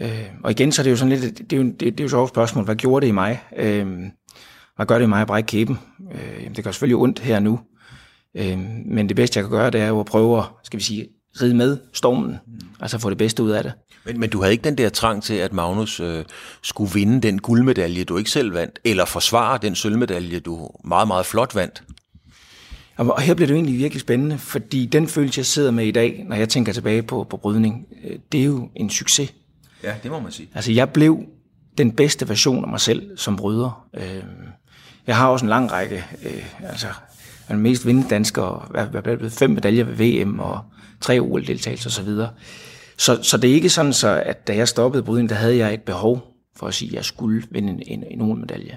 [0.01, 2.05] øh, og igen, så er det jo sådan lidt, det er jo, det, det er
[2.05, 3.43] jo så et spørgsmål, hvad gjorde det i mig?
[3.57, 3.87] Øh,
[4.77, 5.79] hvad gør det i mig at brække kæben?
[6.13, 7.61] Øh, det gør selvfølgelig ondt her nu,
[8.37, 10.85] øh, men det bedste, jeg kan gøre, det er jo at prøve at, skal vi
[10.85, 11.09] sige,
[11.41, 12.39] ride med stormen,
[12.81, 13.73] altså få det bedste ud af det.
[14.05, 16.25] Men, men du havde ikke den der trang til, at Magnus øh,
[16.63, 21.27] skulle vinde den guldmedalje, du ikke selv vandt, eller forsvare den sølvmedalje, du meget, meget
[21.27, 21.83] flot vandt?
[22.97, 25.91] Og her bliver det jo egentlig virkelig spændende, fordi den følelse, jeg sidder med i
[25.91, 29.35] dag, når jeg tænker tilbage på, på brydning, øh, det er jo en succes.
[29.83, 30.49] Ja, det må man sige.
[30.55, 31.25] Altså, jeg blev
[31.79, 33.87] den bedste version af mig selv som bryder.
[33.95, 34.23] Øh,
[35.07, 36.87] jeg har også en lang række, øh, altså,
[37.49, 40.61] den mest vindende dansker, jeg er blevet fem medaljer ved VM og
[41.03, 42.07] tre OL-deltagelser osv.
[42.07, 42.29] Så,
[42.97, 45.75] så, så det er ikke sådan, så, at da jeg stoppede brydning, der havde jeg
[45.75, 48.77] et behov for at sige, at jeg skulle vinde en, en, en OL-medalje.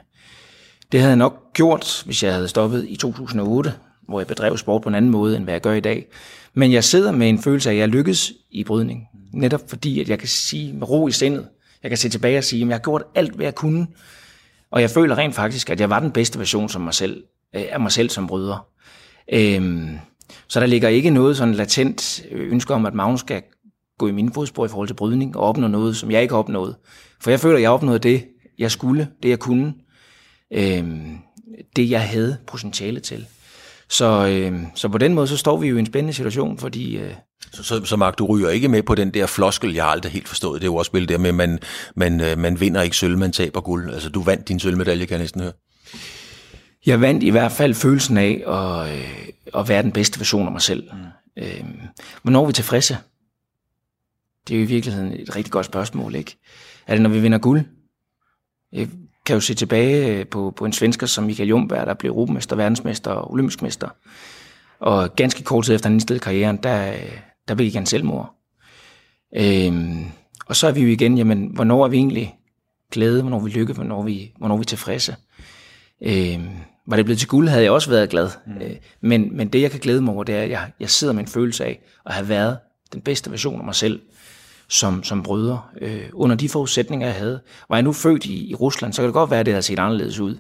[0.91, 3.73] Det havde jeg nok gjort, hvis jeg havde stoppet i 2008,
[4.07, 6.05] hvor jeg bedrev sport på en anden måde, end hvad jeg gør i dag.
[6.53, 9.07] Men jeg sidder med en følelse af, at jeg lykkes i brydning.
[9.33, 11.47] Netop fordi, at jeg kan sige med ro i sindet,
[11.83, 13.87] jeg kan se tilbage og sige, at jeg har gjort alt, hvad jeg kunne.
[14.71, 17.79] Og jeg føler rent faktisk, at jeg var den bedste version som mig selv, af
[17.79, 18.67] mig selv som bryder.
[19.33, 19.99] Øhm,
[20.47, 23.41] så der ligger ikke noget sådan latent ønske om, at Magnus skal
[23.99, 26.39] gå i mine fodspor i forhold til brydning og opnå noget, som jeg ikke har
[26.39, 26.75] opnået.
[27.21, 28.25] For jeg føler, at jeg opnåede det,
[28.59, 29.73] jeg skulle, det jeg kunne,
[30.53, 30.83] øh,
[31.75, 33.25] det jeg havde potentiale til.
[33.89, 36.97] Så, øh, så på den måde, så står vi jo i en spændende situation, fordi...
[36.97, 37.13] Øh,
[37.53, 40.11] så, så, så Mark, du ryger ikke med på den der floskel, jeg har aldrig
[40.11, 40.61] helt forstået.
[40.61, 41.59] Det er jo også spillet der med, man,
[41.95, 43.93] man, øh, man vinder ikke sølv, man taber guld.
[43.93, 45.53] Altså, du vandt din sølvmedalje, kan jeg næsten høre.
[46.85, 50.51] Jeg vandt i hvert fald følelsen af at, øh, at være den bedste version af
[50.51, 50.89] mig selv.
[50.93, 51.43] Mm.
[51.43, 51.63] Øh,
[52.21, 52.97] hvornår er vi tilfredse?
[54.47, 56.37] Det er jo i virkeligheden et rigtig godt spørgsmål, ikke?
[56.87, 57.61] Er det, når vi vinder guld?
[58.71, 58.89] Jeg
[59.25, 63.11] kan jo se tilbage på, på en svensker som Michael Jumberg, der blev europamester, verdensmester
[63.11, 63.89] og olympisk mester.
[64.79, 66.93] Og ganske kort tid efter han indstillede karrieren, der,
[67.47, 68.35] der blev han selvmord.
[69.35, 70.05] Øhm,
[70.45, 72.35] og så er vi jo igen, jamen, hvornår er vi egentlig
[72.91, 75.15] glade, hvornår er vi lykke, hvornår er vi, hvornår er vi tilfredse?
[76.01, 76.49] Øhm,
[76.87, 78.29] var det blevet til guld, havde jeg også været glad.
[78.45, 78.61] Mm.
[78.61, 81.13] Øh, men, men det, jeg kan glæde mig over, det er, at jeg, jeg sidder
[81.13, 82.57] med en følelse af at have været
[82.93, 83.99] den bedste version af mig selv
[84.67, 87.39] som, som brødre, øh, under de forudsætninger, jeg havde.
[87.69, 89.63] Var jeg nu født i, i Rusland, så kan det godt være, at det havde
[89.63, 90.37] set anderledes ud.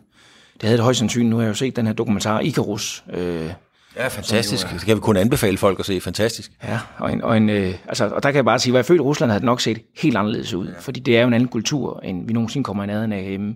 [0.53, 1.29] Det havde det højst sandsynligt.
[1.29, 3.03] Nu har jeg jo set den her dokumentar, Icarus.
[3.13, 3.49] Øh,
[3.95, 4.67] ja, fantastisk.
[4.73, 6.01] Det kan vi kun anbefale folk at se.
[6.01, 6.51] Fantastisk.
[6.63, 8.85] Ja, og, en, og, en, øh, altså, og der kan jeg bare sige, at jeg
[8.85, 10.67] født i Rusland, havde det nok set helt anderledes ud.
[10.67, 10.73] Ja.
[10.79, 13.55] Fordi det er jo en anden kultur, end vi nogensinde kommer i nærheden af hjemme.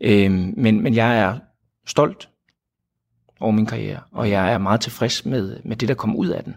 [0.00, 1.34] Øh, men, men jeg er
[1.88, 2.28] stolt
[3.40, 6.44] over min karriere, og jeg er meget tilfreds med, med det, der kom ud af
[6.44, 6.56] den.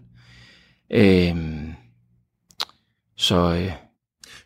[0.89, 1.35] Øh,
[3.15, 3.71] så øh,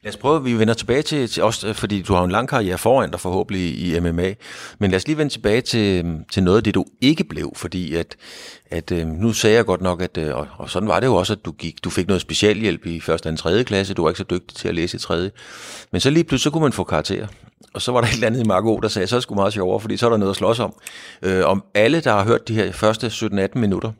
[0.05, 2.49] Lad os prøve, vi vender tilbage til, til os, øh, fordi du har en lang
[2.49, 4.33] karriere foran dig forhåbentlig i MMA,
[4.79, 7.51] men lad os lige vende tilbage til, øh, til noget af det, du ikke blev,
[7.55, 8.15] fordi at,
[8.71, 11.15] at øh, nu sagde jeg godt nok, at, øh, og, og sådan var det jo
[11.15, 14.09] også, at du, gik, du fik noget specialhjælp i første og tredje klasse, du var
[14.09, 15.31] ikke så dygtig til at læse i tredje,
[15.91, 17.27] men så lige pludselig så kunne man få karakterer,
[17.73, 19.35] og så var der et eller andet i Marco, der sagde, så er det sgu
[19.35, 20.73] meget sjovere, fordi så er der noget at slås om.
[21.21, 23.91] Øh, om alle, der har hørt de her første 17-18 minutter,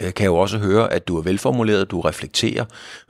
[0.00, 2.64] Øh, kan jo også høre, at du er velformuleret, du reflekterer,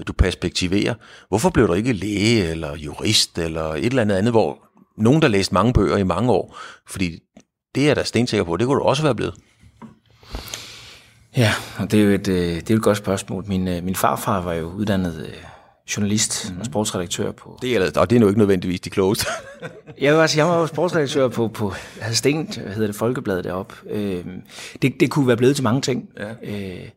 [0.06, 0.94] du perspektiverer.
[1.28, 4.58] Hvorfor blev du ikke læge eller jurist eller et eller andet andet, hvor
[4.96, 6.56] nogen, der læste mange bøger i mange år?
[6.88, 7.18] Fordi
[7.74, 9.34] det er jeg da stensikker på, det kunne du også være blevet.
[11.37, 13.44] Ja, og det er jo et, øh, det er et godt spørgsmål.
[13.48, 15.34] Min, øh, min farfar var jo uddannet øh,
[15.97, 16.61] journalist mm.
[16.61, 17.59] og sportsredaktør på...
[17.62, 19.27] Det er, og det er nu ikke nødvendigvis de klogeste.
[20.01, 23.75] jeg, vil altså, jeg var jo sportsredaktør på, på havde Sten, hedder det, Folkebladet deroppe.
[23.90, 24.25] Øh,
[24.83, 26.09] det, det kunne være blevet til mange ting.
[26.18, 26.31] Ja.
[26.42, 26.88] Øh,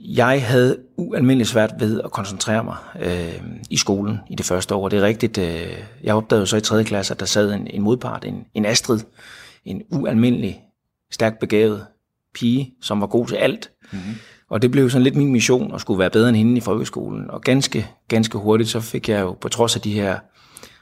[0.00, 4.88] jeg havde ualmindeligt svært ved at koncentrere mig øh, i skolen i det første år.
[4.88, 5.38] Det er rigtigt.
[5.38, 6.84] Øh, jeg opdagede så i 3.
[6.84, 9.00] klasse, at der sad en, en modpart, en, en Astrid,
[9.64, 10.60] en ualmindelig
[11.10, 11.86] stærkt begavet
[12.34, 13.70] pige, som var god til alt.
[13.92, 14.14] Mm-hmm
[14.52, 17.30] og det blev sådan lidt min mission at skulle være bedre end hende i folkeskolen.
[17.30, 20.18] Og ganske, ganske hurtigt, så fik jeg jo på trods af de her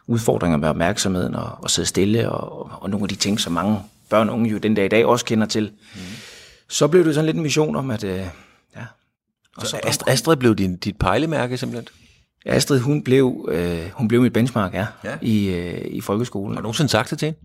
[0.06, 3.78] udfordringer med opmærksomheden og, og sidde stille, og, og nogle af de ting, som mange
[4.08, 6.00] børn og unge jo den dag i dag også kender til, mm.
[6.68, 8.04] så blev det sådan lidt en mission om, at...
[8.04, 8.26] Øh,
[8.76, 8.84] ja,
[9.56, 11.88] og så, så Astrid, Astrid blev din, dit pejlemærke simpelthen?
[12.46, 15.16] Astrid, hun blev, øh, hun blev mit benchmark, ja, ja.
[15.20, 16.54] I, øh, i folkeskolen.
[16.54, 17.38] Har du nogensinde sagt det til hende?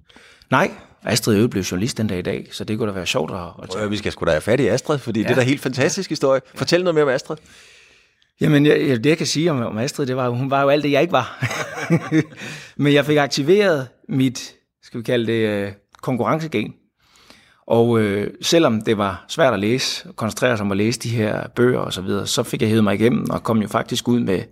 [0.51, 0.71] Nej,
[1.05, 3.63] Astrid Øde blev journalist den dag i dag, så det kunne da være sjovt at,
[3.63, 3.89] at tage.
[3.89, 5.27] Vi skal sgu da have fat i Astrid, fordi ja.
[5.27, 6.41] det er da helt fantastisk historie.
[6.55, 7.37] Fortæl noget mere om Astrid.
[8.41, 10.83] Jamen, jeg, det jeg kan sige om, om Astrid, det var, hun var jo alt
[10.83, 11.45] det, jeg ikke var.
[12.83, 16.73] Men jeg fik aktiveret mit, skal vi kalde det, uh, konkurrencegen.
[17.67, 21.47] Og øh, selvom det var svært at læse, koncentrere sig om at læse de her
[21.47, 24.19] bøger og så videre, så fik jeg hævet mig igennem og kom jo faktisk ud
[24.19, 24.43] med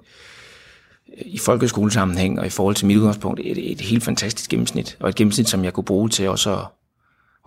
[1.18, 5.16] i folkeskolesammenhæng og i forhold til mit udgangspunkt et, et helt fantastisk gennemsnit, og et
[5.16, 6.66] gennemsnit, som jeg kunne bruge til også at,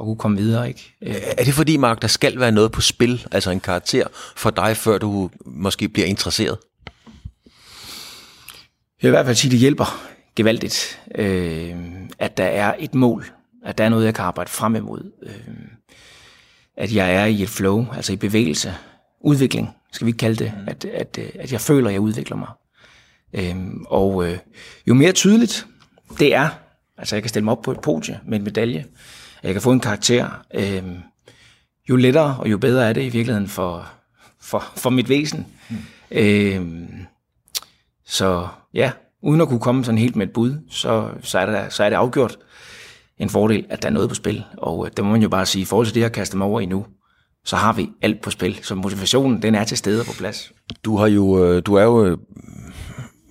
[0.00, 0.68] at kunne komme videre.
[0.68, 0.96] Ikke?
[1.38, 4.76] Er det fordi, Mark, der skal være noget på spil, altså en karakter for dig,
[4.76, 6.58] før du måske bliver interesseret?
[9.02, 11.76] Jeg vil i hvert fald sige, at det hjælper gevaldigt, øh,
[12.18, 13.26] at der er et mål,
[13.64, 15.12] at der er noget, jeg kan arbejde frem imod.
[15.22, 15.32] Øh,
[16.76, 18.74] at jeg er i et flow, altså i bevægelse,
[19.20, 22.48] udvikling, skal vi ikke kalde det, at, at, at jeg føler, at jeg udvikler mig.
[23.32, 24.38] Øhm, og øh,
[24.86, 25.66] jo mere tydeligt
[26.18, 26.48] det er,
[26.98, 28.84] altså jeg kan stille mig op på et podie med en medalje,
[29.42, 30.96] jeg kan få en karakter, øhm,
[31.88, 33.88] jo lettere og jo bedre er det i virkeligheden for,
[34.40, 35.46] for, for mit væsen.
[35.70, 35.76] Mm.
[36.10, 37.06] Øhm,
[38.04, 41.72] så ja, uden at kunne komme sådan helt med et bud, så, så, er, det,
[41.72, 42.38] så er det afgjort
[43.18, 44.44] en fordel, at der er noget på spil.
[44.58, 46.46] Og øh, det må man jo bare sige, i forhold til det, jeg kaster mig
[46.46, 46.86] over i nu,
[47.44, 48.58] så har vi alt på spil.
[48.62, 50.52] Så motivationen, den er til stede på plads.
[50.84, 52.18] Du, har jo, øh, du er jo øh,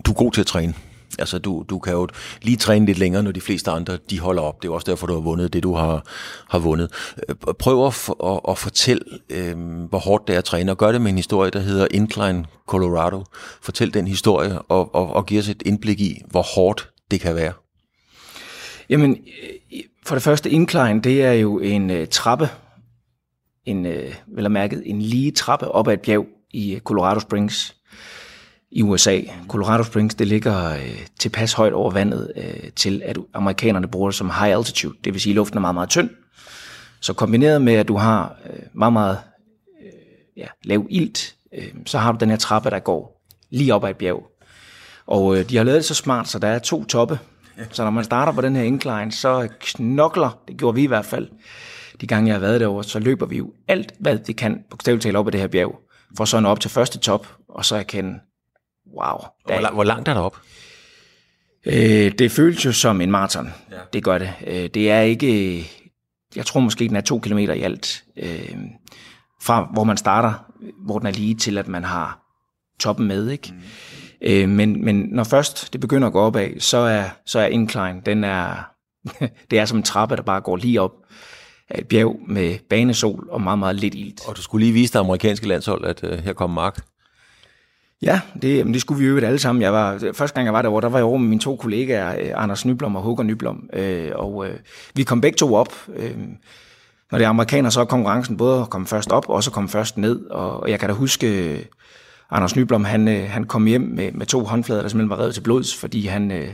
[0.05, 0.73] du er god til at træne.
[1.19, 2.07] Altså, du, du kan jo
[2.41, 4.61] lige træne lidt længere, når de fleste andre, de holder op.
[4.61, 6.05] Det er jo også derfor, du har vundet det, du har,
[6.49, 6.91] har vundet.
[7.29, 9.57] Øh, prøv at, at, at fortælle, øh,
[9.89, 12.45] hvor hårdt det er at træne, og gør det med en historie, der hedder Incline
[12.67, 13.23] Colorado.
[13.61, 17.35] Fortæl den historie, og, og, og giv os et indblik i, hvor hårdt det kan
[17.35, 17.53] være.
[18.89, 22.49] Jamen, øh, for det første, Incline, det er jo en øh, trappe,
[23.65, 27.75] en, øh, vel mærket, en lige trappe op ad et bjerg i Colorado Springs
[28.75, 29.21] i USA.
[29.47, 34.15] Colorado Springs, det ligger øh, tilpas højt over vandet øh, til, at amerikanerne bruger det
[34.15, 34.93] som high altitude.
[35.03, 36.09] Det vil sige, at luften er meget, meget tynd.
[36.99, 39.17] Så kombineret med, at du har øh, meget, meget
[39.81, 39.91] øh,
[40.37, 43.89] ja, lav ilt, øh, så har du den her trappe, der går lige op ad
[43.89, 44.23] et bjerg.
[45.07, 47.19] Og øh, de har lavet det så smart, så der er to toppe.
[47.71, 51.05] Så når man starter på den her incline, så knokler, det gjorde vi i hvert
[51.05, 51.27] fald,
[52.01, 55.03] de gange jeg har været derovre, så løber vi jo alt, hvad vi kan, bogstaveligt
[55.03, 55.75] talt op ad det her bjerg,
[56.17, 58.19] for så nå op til første top, og så erkende,
[58.93, 59.17] wow.
[59.45, 60.37] Hvor, lang, hvor langt er der op?
[61.65, 63.53] Øh, det føles jo som en maraton.
[63.71, 63.77] Ja.
[63.93, 64.33] Det gør det.
[64.47, 65.65] Øh, det er ikke,
[66.35, 68.03] jeg tror måske, den er to kilometer i alt.
[68.17, 68.55] Øh,
[69.41, 70.33] fra hvor man starter,
[70.85, 72.19] hvor den er lige til, at man har
[72.79, 73.29] toppen med.
[73.29, 73.53] Ikke?
[73.53, 73.61] Mm.
[74.21, 78.01] Øh, men, men når først det begynder at gå opad, så er, så er incline,
[78.05, 78.55] den er,
[79.51, 80.91] det er som en trappe, der bare går lige op
[81.69, 84.27] af et bjerg med banesol og meget, meget lidt ilt.
[84.27, 86.85] Og du skulle lige vise det amerikanske landshold, at uh, her kommer Mark.
[88.05, 89.61] Ja, det, det skulle vi jo alle sammen.
[89.61, 92.19] Jeg var, første gang jeg var der, der var jeg over med mine to kollegaer,
[92.19, 94.55] øh, Anders Nyblom og Håker Nyblom, øh, og øh,
[94.93, 95.73] vi kom begge to op.
[95.95, 96.17] Øh,
[97.11, 99.53] når det er amerikaner, så er konkurrencen både at komme først op, og også at
[99.53, 100.25] komme først ned.
[100.25, 101.59] Og jeg kan da huske, øh,
[102.31, 105.33] Anders Nyblom, han, øh, han kom hjem med, med to håndflader, der simpelthen var revet
[105.33, 106.47] til blods, fordi han, øh,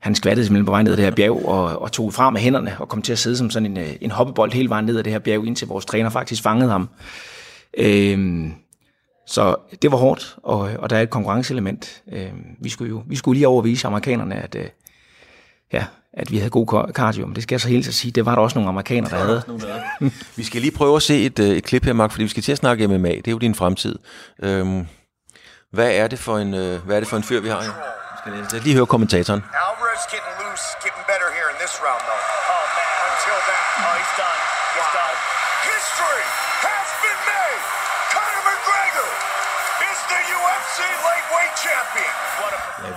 [0.00, 2.40] han skvattede simpelthen på vej ned ad det her bjerg, og, og tog fra med
[2.40, 5.02] hænderne, og kom til at sidde som sådan en, en hoppebold hele vejen ned ad
[5.02, 6.88] det her bjerg, indtil vores træner faktisk fangede ham.
[7.78, 8.48] Øh,
[9.26, 12.02] så det var hårdt, og, og der er et konkurrenceelement.
[12.12, 14.66] Øh, vi, skulle jo, vi skulle lige overvise amerikanerne, at, øh,
[15.72, 18.26] ja, at vi havde god cardio, men det skal jeg så helt at sige, det
[18.26, 19.42] var der også nogle amerikanere, der havde.
[20.36, 22.42] vi skal lige prøve at se et, øh, et klip her, Mark, fordi vi skal
[22.42, 23.98] til at snakke MMA, det er jo din fremtid.
[24.42, 24.86] Øhm,
[25.72, 27.72] hvad, er det for en, øh, hvad er det for en fyr, vi har her?
[28.40, 29.40] Vi skal lige høre kommentatoren.
[29.40, 32.15] Alvarez getting loose, getting better here in this round, though.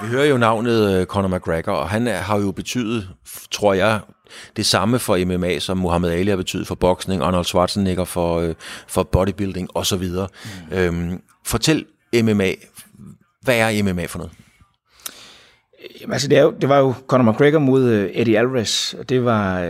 [0.09, 3.09] Hører jo navnet uh, Conor McGregor, og han er, har jo betydet,
[3.51, 3.99] tror jeg,
[4.57, 8.53] det samme for MMA, som Muhammad Ali har betydet for boksning, Arnold Schwarzenegger for, uh,
[8.87, 10.03] for bodybuilding osv.
[10.03, 10.77] Mm.
[10.77, 12.51] Øhm, fortæl MMA,
[13.41, 14.33] hvad er MMA for noget?
[16.01, 19.25] Jamen, altså, det, er jo, det var jo Conor McGregor mod Eddie Alvarez, og det
[19.25, 19.61] var,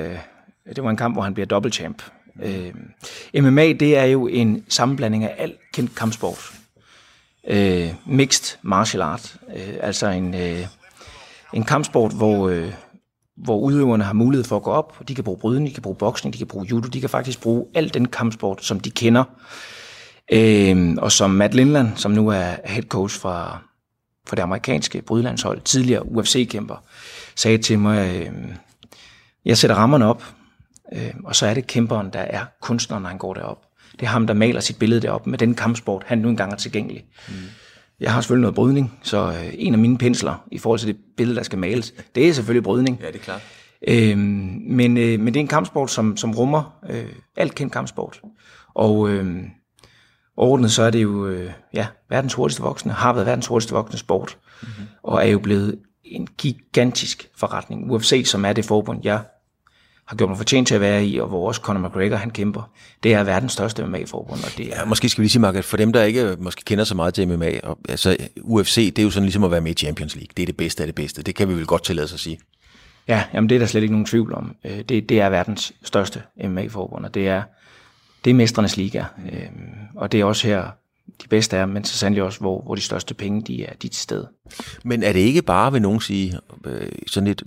[0.75, 2.03] det var en kamp, hvor han bliver double champ.
[2.35, 2.43] Mm.
[3.37, 6.58] Uh, MMA, det er jo en sammenblanding af alt kendt kampsport
[7.47, 10.65] øh, mixed martial art, øh, altså en, øh,
[11.53, 12.73] en kampsport, hvor, øh,
[13.37, 15.95] hvor udøverne har mulighed for at gå op, de kan bruge brydning, de kan bruge
[15.95, 19.23] boksning, de kan bruge judo, de kan faktisk bruge al den kampsport, som de kender.
[20.31, 23.59] Øh, og som Matt Lindland, som nu er head coach fra,
[24.27, 26.83] for det amerikanske brydlandshold, tidligere UFC-kæmper,
[27.35, 28.33] sagde til mig, øh,
[29.45, 30.23] jeg sætter rammerne op,
[30.93, 33.68] øh, og så er det kæmperen, der er kunstneren, når han går derop.
[33.99, 36.57] Det er ham, der maler sit billede derop med den kampsport, han nu engang er
[36.57, 37.05] tilgængelig.
[37.27, 37.33] Mm.
[37.99, 40.97] Jeg har selvfølgelig noget brydning, så øh, en af mine pensler i forhold til det
[41.17, 42.99] billede, der skal males, det er selvfølgelig brydning.
[43.01, 43.41] Ja, det er klart.
[43.87, 47.05] Øhm, men, øh, men det er en kampsport, som, som rummer øh,
[47.37, 48.21] alt kendt kampsport.
[48.75, 49.43] Og øh,
[50.37, 53.99] overordnet så er det jo øh, ja, verdens hurtigste voksne, har været verdens hurtigste voksne
[53.99, 54.85] sport, mm-hmm.
[55.03, 57.91] og er jo blevet en gigantisk forretning.
[57.91, 59.21] UFC, som er det forbund, jeg
[60.09, 62.69] har gjort mig fortjent til at være i, og hvor også Conor McGregor han kæmper.
[63.03, 64.79] Det er verdens største MMA-forbund, og det er...
[64.79, 66.95] Ja, måske skal vi lige sige, Mark, at for dem, der ikke måske kender så
[66.95, 69.73] meget til MMA, og, altså UFC, det er jo sådan ligesom at være med i
[69.73, 70.29] Champions League.
[70.37, 71.21] Det er det bedste af det bedste.
[71.23, 72.39] Det kan vi vel godt tillade sig at sige.
[73.07, 74.55] Ja, jamen det er der slet ikke nogen tvivl om.
[74.65, 77.43] Øh, Det, det er verdens største MMA-forbund, og det er,
[78.25, 79.03] det er mestrenes liga.
[79.31, 80.63] Øhm, Og det er også her,
[81.23, 83.87] de bedste er, men så sandelig også, hvor, hvor de største penge, de er, de
[83.87, 84.29] til stede.
[84.83, 87.43] Men er det ikke bare, vil nogen sige, øh, sådan et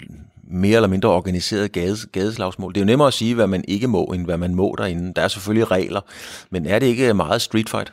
[0.53, 2.75] mere eller mindre organiseret gades, gadeslagsmål?
[2.75, 5.15] Det er jo nemmere at sige, hvad man ikke må, end hvad man må derinde.
[5.15, 6.01] Der er selvfølgelig regler,
[6.51, 7.93] men er det ikke meget street fight?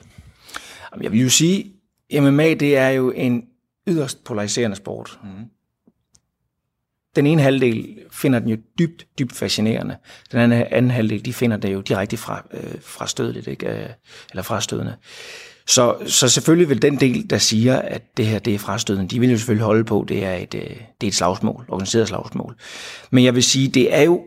[1.02, 1.74] Jeg vil jo sige,
[2.14, 3.44] MMA det er jo en
[3.88, 5.20] yderst polariserende sport.
[5.24, 5.46] Mm.
[7.16, 9.98] Den ene halvdel finder den jo dybt, dybt fascinerende.
[10.32, 13.68] Den anden, anden halvdel, de finder det jo direkte fra, øh, fra stødet, ikke?
[13.68, 13.90] Øh,
[14.32, 14.96] eller fra stødende.
[15.70, 19.20] Så, så selvfølgelig vil den del, der siger, at det her det er frastødende, de
[19.20, 22.56] vil jo selvfølgelig holde på, det er et, øh, det er et slagsmål, organiseret slagsmål.
[23.12, 24.22] Men jeg vil sige, det er jo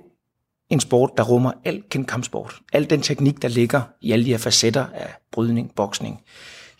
[0.71, 2.55] en sport, der rummer al kendt kampsport.
[2.73, 6.21] Al den teknik, der ligger i alle de her facetter af brydning, boksning,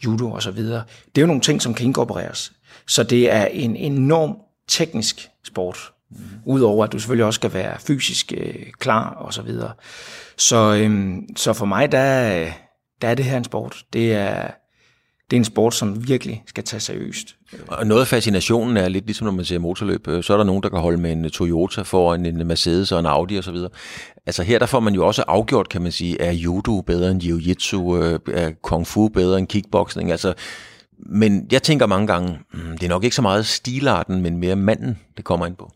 [0.05, 0.83] judo og så videre.
[1.07, 2.53] Det er jo nogle ting, som kan inkorporeres.
[2.87, 4.37] Så det er en enorm
[4.69, 5.93] teknisk sport.
[6.11, 6.17] Mm.
[6.45, 9.73] Udover at du selvfølgelig også skal være fysisk øh, klar og så videre.
[10.37, 12.53] Så, øhm, så for mig, der, øh,
[13.03, 13.85] der er det her en sport.
[13.93, 14.51] Det er,
[15.31, 17.37] det er en sport, som virkelig skal tage seriøst.
[17.69, 20.45] Og noget af fascinationen er lidt ligesom når man ser motorløb, øh, så er der
[20.45, 23.57] nogen, der kan holde med en Toyota foran en Mercedes og en Audi osv.
[24.27, 27.23] Altså her der får man jo også afgjort, kan man sige, er judo bedre end
[27.23, 30.35] jiu-jitsu, øh, er kung fu bedre end kickboxing, altså
[31.07, 34.57] men jeg tænker mange gange, mm, det er nok ikke så meget stilarten, men mere
[34.57, 35.71] manden, det kommer ind på.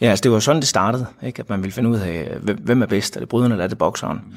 [0.00, 1.40] Ja, altså det var sådan, det startede, ikke?
[1.40, 3.68] at man ville finde ud af, hvem- hvem er bedst, er det bryderne eller er
[3.68, 4.20] det bokseren.
[4.26, 4.32] Mm.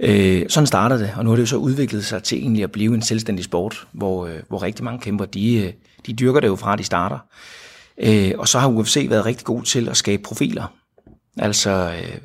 [0.00, 2.72] Øh, sådan startede det, og nu har det jo så udviklet sig til egentlig at
[2.72, 5.72] blive en selvstændig sport, hvor, øh, hvor rigtig mange kæmper, de, øh,
[6.06, 7.18] de dyrker det jo fra, de starter.
[7.98, 10.72] Øh, og så har UFC været rigtig god til at skabe profiler.
[11.38, 12.18] Altså, øh,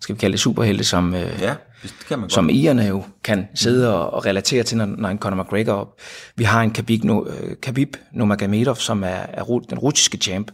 [0.00, 3.48] skal vi kalde det superhelte, som, øh, Ja, det kan man som irerne jo kan
[3.54, 6.00] sidde og, og relatere til, når, når en Conor McGregor op.
[6.36, 10.50] Vi har en Khabib, no, øh, Khabib Nurmagomedov, som er, er den russiske champ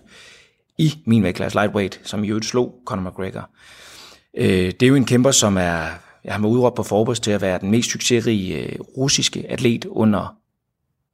[0.78, 3.50] i min vægtklasse lightweight, som i øvrigt slog Conor McGregor.
[4.36, 5.84] Øh, det er jo en kæmper, som er,
[6.24, 9.84] jeg har med udråbt på Forbes til at være den mest succesrige øh, russiske atlet
[9.84, 10.36] under,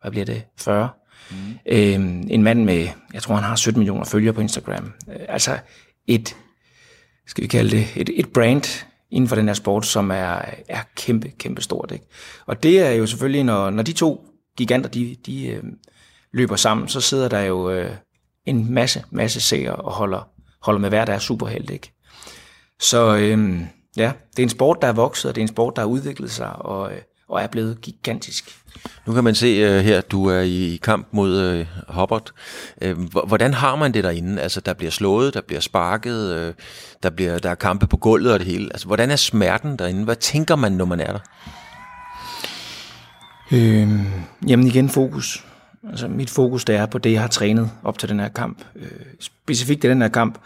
[0.01, 0.89] hvad bliver det, 40.
[1.31, 1.37] Mm.
[1.67, 1.95] Øh,
[2.31, 4.93] en mand med, jeg tror han har 17 millioner følgere på Instagram.
[5.09, 5.59] Øh, altså
[6.07, 6.37] et,
[7.27, 10.83] skal vi kalde det, et, et brand inden for den her sport, som er, er
[10.97, 11.91] kæmpe, kæmpe stort.
[11.93, 12.07] Ikke?
[12.47, 15.63] Og det er jo selvfølgelig, når, når de to giganter, de, de øh,
[16.33, 17.91] løber sammen, så sidder der jo øh,
[18.47, 20.29] en masse, masse seere og holder,
[20.63, 21.71] holder med hver deres superheld.
[21.71, 21.93] Ikke?
[22.81, 23.61] Så øh,
[23.97, 25.87] ja, det er en sport, der er vokset, og det er en sport, der har
[25.87, 28.61] udviklet sig og, øh, og er blevet gigantisk.
[29.07, 32.31] Nu kan man se uh, her, du er i, kamp mod uh, Hubbard.
[32.85, 34.43] Uh, hvordan har man det derinde?
[34.43, 36.55] Altså, der bliver slået, der bliver sparket, uh,
[37.03, 38.69] der, bliver, der er kampe på gulvet og det hele.
[38.73, 40.05] Altså, hvordan er smerten derinde?
[40.05, 41.21] Hvad tænker man, når man er der?
[43.53, 43.89] Øh,
[44.49, 45.45] jamen igen fokus.
[45.91, 48.59] Altså mit fokus det er på det, jeg har trænet op til den her kamp.
[48.77, 48.89] Øh,
[49.21, 50.39] specifikt i den her kamp,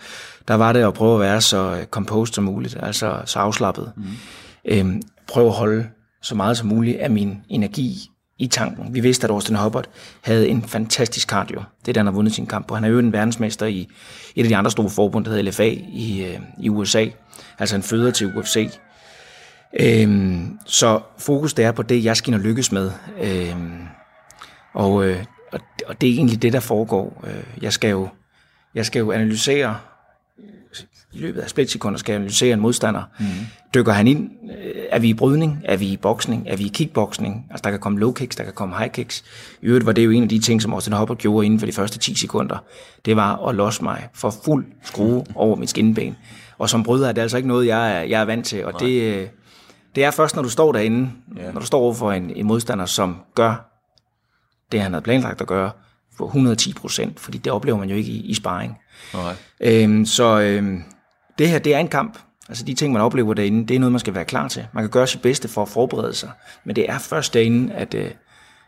[0.49, 3.93] der var det at prøve at være så øh, composed som muligt, altså så afslappet.
[3.97, 4.05] Mm.
[4.65, 5.87] Øh, prøve at holde
[6.23, 8.95] så meget som muligt af min energi i tanken.
[8.95, 9.89] Vi vidste, at Austin Hubbard
[10.21, 11.59] havde en fantastisk cardio.
[11.81, 12.75] Det er det, han har vundet sin kamp på.
[12.75, 13.89] Han er jo en verdensmester i
[14.37, 17.07] et af de andre store forbund, der hedder LFA i, øh, i USA.
[17.59, 18.79] Altså en føder til UFC.
[19.81, 22.91] Øhm, så fokus det er på det, jeg skal lykkes med.
[23.23, 23.88] Øhm,
[24.73, 27.25] og, øh, og, og det er egentlig det, der foregår.
[27.27, 28.09] Øh, jeg, skal jo,
[28.75, 29.77] jeg skal jo analysere,
[31.13, 33.03] i løbet af splitsekunder skal jeg analysere en modstander.
[33.21, 33.27] Mm.
[33.75, 34.31] Dykker han ind?
[34.65, 35.63] Øh, Er vi i brydning?
[35.65, 36.45] Er vi i boksning?
[36.49, 37.47] Er vi i kickboxing?
[37.51, 39.25] Altså der kan komme low kicks, der kan komme high kicks.
[39.63, 41.67] I øvrigt var det jo en af de ting, som Austin Hubbard gjorde inden for
[41.67, 42.65] de første 10 sekunder.
[43.05, 46.17] Det var at losse mig for fuld skrue over mit skinben.
[46.59, 48.65] Og som bryder er det altså ikke noget, jeg er, jeg er vant til.
[48.65, 49.27] Og det, øh,
[49.95, 51.53] det er først, når du står derinde, ja.
[51.53, 53.68] når du står over for en, en modstander, som gør
[54.73, 55.71] det, han havde planlagt at gøre,
[56.17, 58.79] for 110 procent, fordi det oplever man jo ikke i, i sparring.
[59.15, 59.35] Nej.
[59.61, 60.83] Øhm, så øhm,
[61.39, 62.19] det her, det er en kamp.
[62.49, 64.67] Altså de ting, man oplever derinde, det er noget, man skal være klar til.
[64.73, 66.31] Man kan gøre sit bedste for at forberede sig,
[66.65, 68.11] men det er først derinde, at, øh,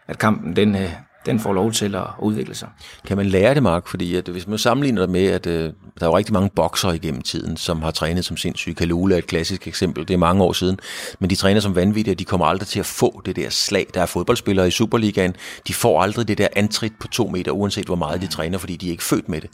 [0.07, 0.91] at kampen den, øh,
[1.27, 2.69] den får lov til at udvikle sig.
[3.07, 3.89] Kan man lære det, Mark?
[3.89, 6.93] Fordi at, hvis man sammenligner det med, at øh, der er jo rigtig mange bokser
[6.93, 8.75] igennem tiden, som har trænet som sindssyge.
[8.75, 10.79] Kalula er et klassisk eksempel, det er mange år siden.
[11.19, 13.87] Men de træner som vanvittige, og de kommer aldrig til at få det der slag.
[13.95, 15.35] Der er fodboldspillere i Superligaen,
[15.69, 18.77] de får aldrig det der antrit på to meter, uanset hvor meget de træner, fordi
[18.77, 19.51] de er ikke født med det.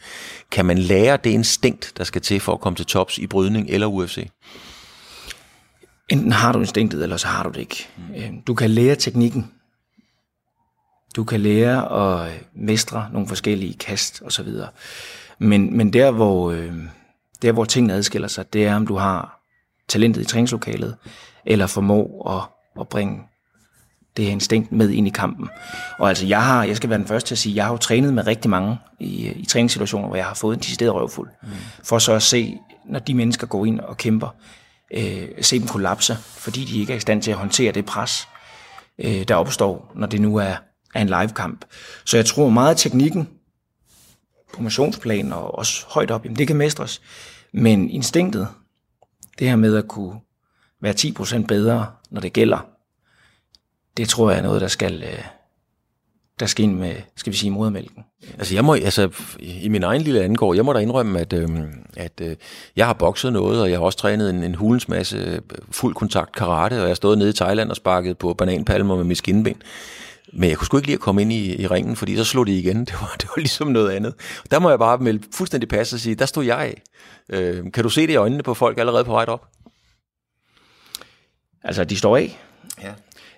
[0.50, 3.70] Kan man lære det instinkt, der skal til for at komme til tops i brydning
[3.70, 4.28] eller UFC?
[6.08, 7.88] Enten har du instinktet, eller så har du det ikke.
[8.16, 9.50] Øh, Du kan lære teknikken.
[11.16, 14.68] Du kan lære at mestre nogle forskellige kast og så videre.
[15.38, 16.74] Men, men der, hvor, øh,
[17.42, 19.40] der hvor tingene adskiller sig, det er, om du har
[19.88, 20.96] talentet i træningslokalet,
[21.44, 22.42] eller formår at,
[22.80, 23.22] at bringe
[24.16, 25.48] det her instinkt med ind i kampen.
[25.98, 27.78] Og altså, jeg har, jeg skal være den første til at sige, jeg har jo
[27.78, 31.28] trænet med rigtig mange i, i træningssituationer, hvor jeg har fået en decideret røvfuld.
[31.42, 31.48] Mm.
[31.84, 34.28] For så at se, når de mennesker går ind og kæmper,
[34.94, 38.28] øh, se dem kollapse, fordi de ikke er i stand til at håndtere det pres,
[38.98, 40.54] øh, der opstår, når det nu er,
[40.96, 41.64] af en live-kamp.
[42.04, 43.28] Så jeg tror meget af teknikken,
[44.54, 47.02] på motionsplan og også højt op, jamen det kan mestres.
[47.52, 48.48] Men instinktet,
[49.38, 50.20] det her med at kunne
[50.82, 52.66] være 10% bedre, når det gælder,
[53.96, 55.24] det tror jeg er noget, der skal, øh,
[56.40, 58.04] der skal ind med, skal vi sige, modermælken.
[58.38, 61.48] Altså, jeg må, altså, i min egen lille angård, jeg må da indrømme, at, øh,
[61.96, 62.36] at øh,
[62.76, 65.40] jeg har bokset noget, og jeg har også trænet en, en hulens masse øh,
[65.70, 69.04] fuld kontakt karate, og jeg har stået nede i Thailand og sparket på bananpalmer med
[69.04, 69.62] mit skinben.
[70.32, 72.46] Men jeg kunne sgu ikke lide at komme ind i, i ringen, fordi så slog
[72.46, 72.84] de igen.
[72.84, 74.14] Det var, det var ligesom noget andet.
[74.50, 76.82] Der må jeg bare melde fuldstændig passe og sige, der stod jeg af.
[77.28, 79.48] Øh, kan du se det i øjnene på folk allerede på vej op?
[81.64, 82.38] Altså, de står af.
[82.82, 82.92] Ja.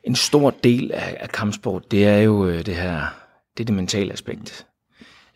[0.05, 3.01] En stor del af, af kampsport, det er jo øh, det her,
[3.57, 4.67] det er det mentale aspekt.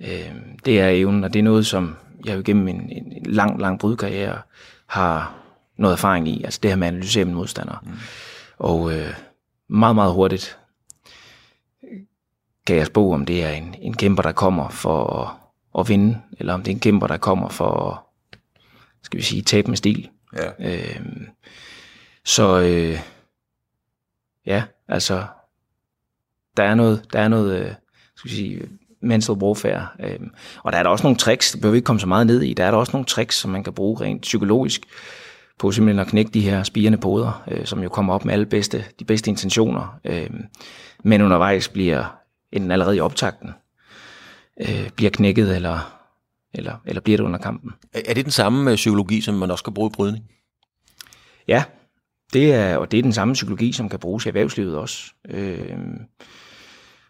[0.01, 0.31] Øh,
[0.65, 3.61] det er evnen, og det er noget, som jeg jo gennem en, en, en lang,
[3.61, 4.41] lang brudkarriere
[4.87, 5.35] har
[5.79, 6.45] noget erfaring i.
[6.45, 7.79] Altså det her med at analysere mine modstandere.
[7.83, 7.93] Mm.
[8.59, 9.15] Og øh,
[9.69, 10.59] meget, meget hurtigt
[12.67, 15.29] kan jeg spå, om det er en, en kæmper, der kommer for at,
[15.81, 17.99] at vinde, eller om det er en kæmper, der kommer for at,
[19.03, 20.09] skal vi sige, tabe med stil.
[20.37, 20.73] Ja.
[20.73, 21.01] Øh,
[22.25, 23.01] så øh,
[24.47, 25.25] ja, altså,
[26.57, 27.75] der er noget, der er noget øh,
[28.17, 28.69] skal vi sige,
[29.01, 29.87] mental warfare.
[30.01, 30.21] Øh,
[30.63, 32.43] og der er der også nogle tricks, det behøver vi ikke komme så meget ned
[32.43, 34.83] i, der er der også nogle tricks, som man kan bruge rent psykologisk,
[35.59, 38.47] på simpelthen at knække de her spirende poder, øh, som jo kommer op med alle
[38.47, 40.31] bedste, de bedste intentioner, øh,
[41.05, 42.22] men undervejs bliver
[42.53, 43.51] enten allerede i optakten,
[44.61, 45.99] øh, bliver knækket, eller,
[46.55, 47.71] eller, eller bliver det under kampen.
[47.93, 50.25] Er, det den samme øh, psykologi, som man også skal bruge i brydning?
[51.49, 51.65] Ja,
[52.33, 55.13] det er, og det er den samme psykologi, som kan bruges i erhvervslivet også.
[55.29, 55.77] Øh,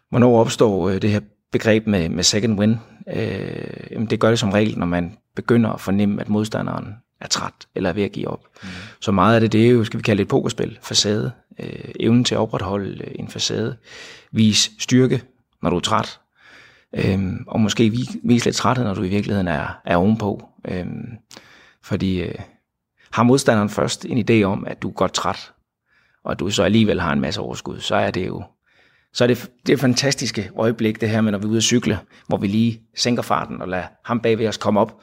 [0.09, 1.19] hvornår opstår øh, det her
[1.51, 2.77] begreb med, med second win?
[3.15, 7.27] Øh, jamen det gør det som regel, når man begynder at fornemme, at modstanderen er
[7.27, 8.43] træt eller er ved at give op.
[8.63, 8.69] Mm.
[9.01, 11.31] Så meget af det, det er jo, skal vi kalde et pokerspil, facade.
[11.59, 13.77] Øh, evnen til at opretholde øh, en facade.
[14.31, 15.21] Vis styrke,
[15.63, 16.19] når du er træt.
[16.95, 17.89] Øh, og måske
[18.23, 20.49] vise lidt træthed, når du i virkeligheden er, er ovenpå.
[20.67, 20.85] Øh,
[21.83, 22.35] fordi øh,
[23.11, 25.51] har modstanderen først en idé om, at du er godt træt,
[26.23, 28.43] og at du så alligevel har en masse overskud, så er det jo
[29.13, 31.99] så er det det fantastiske øjeblik, det her med, når vi er ude at cykle,
[32.27, 35.01] hvor vi lige sænker farten og lader ham bagved os komme op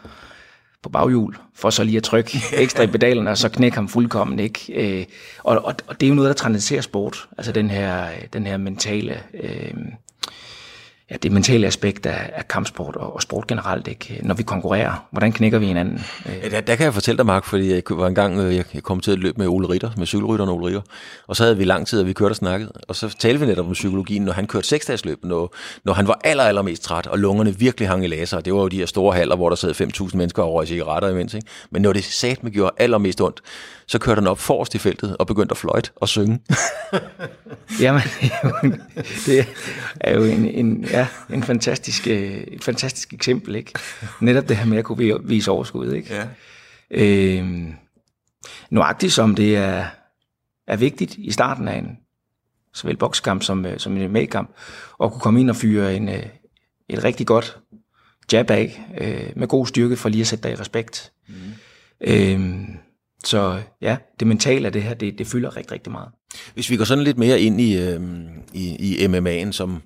[0.82, 4.38] på baghjul, for så lige at trykke ekstra i pedalen, og så knække ham fuldkommen.
[4.38, 4.72] Ikke?
[5.00, 5.06] Øh,
[5.38, 8.56] og, og, og det er jo noget, der transcenderer sport, altså den her, den her
[8.56, 9.74] mentale øh,
[11.10, 14.20] ja, det mentale aspekt af, af kampsport og, og sport generelt, ikke?
[14.22, 15.06] når vi konkurrerer.
[15.10, 16.00] Hvordan knækker vi hinanden?
[16.26, 16.32] Øh.
[16.42, 19.00] Ja, der, der kan jeg fortælle dig, Mark, fordi jeg var engang, øh, jeg kom
[19.00, 20.80] til at løbe med Ole Ritter, med cykelrytteren Ole Ritter,
[21.26, 23.46] og så havde vi lang tid, og vi kørte og snakkede, og så talte vi
[23.46, 27.06] netop om psykologien, når han kørte seksdagsløb, når, når han var aller, aller mest træt,
[27.06, 28.40] og lungerne virkelig hang i laser.
[28.40, 31.08] Det var jo de her store haller, hvor der sad 5.000 mennesker og røg cigaretter
[31.08, 31.34] imens.
[31.34, 31.46] Ikke?
[31.70, 33.40] Men når det satme gjorde allermest ondt,
[33.90, 36.40] så kørte han op forrest i feltet og begyndte at fløjte og synge.
[37.80, 38.02] Jamen,
[39.26, 39.46] det
[40.00, 43.72] er jo en, en, ja, en fantastisk, øh, et fantastisk eksempel, ikke?
[44.20, 46.14] Netop det her med at kunne vise overskud, ikke?
[46.14, 46.26] Ja.
[46.90, 47.74] Øhm,
[48.70, 49.86] nuagtigt som det er,
[50.66, 51.98] er vigtigt i starten af en
[52.74, 54.50] såvel bokskamp som, øh, som en MMA-kamp,
[55.02, 56.26] at kunne komme ind og fyre en, øh,
[56.88, 57.58] et rigtig godt
[58.32, 61.12] jab af, øh, med god styrke for lige at sætte dig i respekt.
[61.28, 61.34] Mm.
[62.00, 62.78] Øhm,
[63.24, 66.08] så ja, det mentale af det her, det, det fylder rigtig, rigtig meget.
[66.54, 68.00] Hvis vi går sådan lidt mere ind i, øh,
[68.52, 69.82] i, i MMA'en, som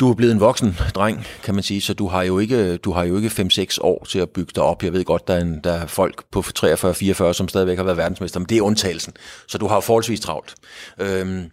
[0.00, 2.92] du er blevet en voksen dreng, kan man sige, så du har jo ikke, du
[2.92, 4.82] har jo ikke 5-6 år til at bygge dig op.
[4.82, 7.96] Jeg ved godt, der er, en, der er folk på 43-44, som stadigvæk har været
[7.96, 9.12] verdensmester, men det er undtagelsen.
[9.48, 10.54] Så du har forholdsvis travlt.
[10.98, 11.44] Øhm,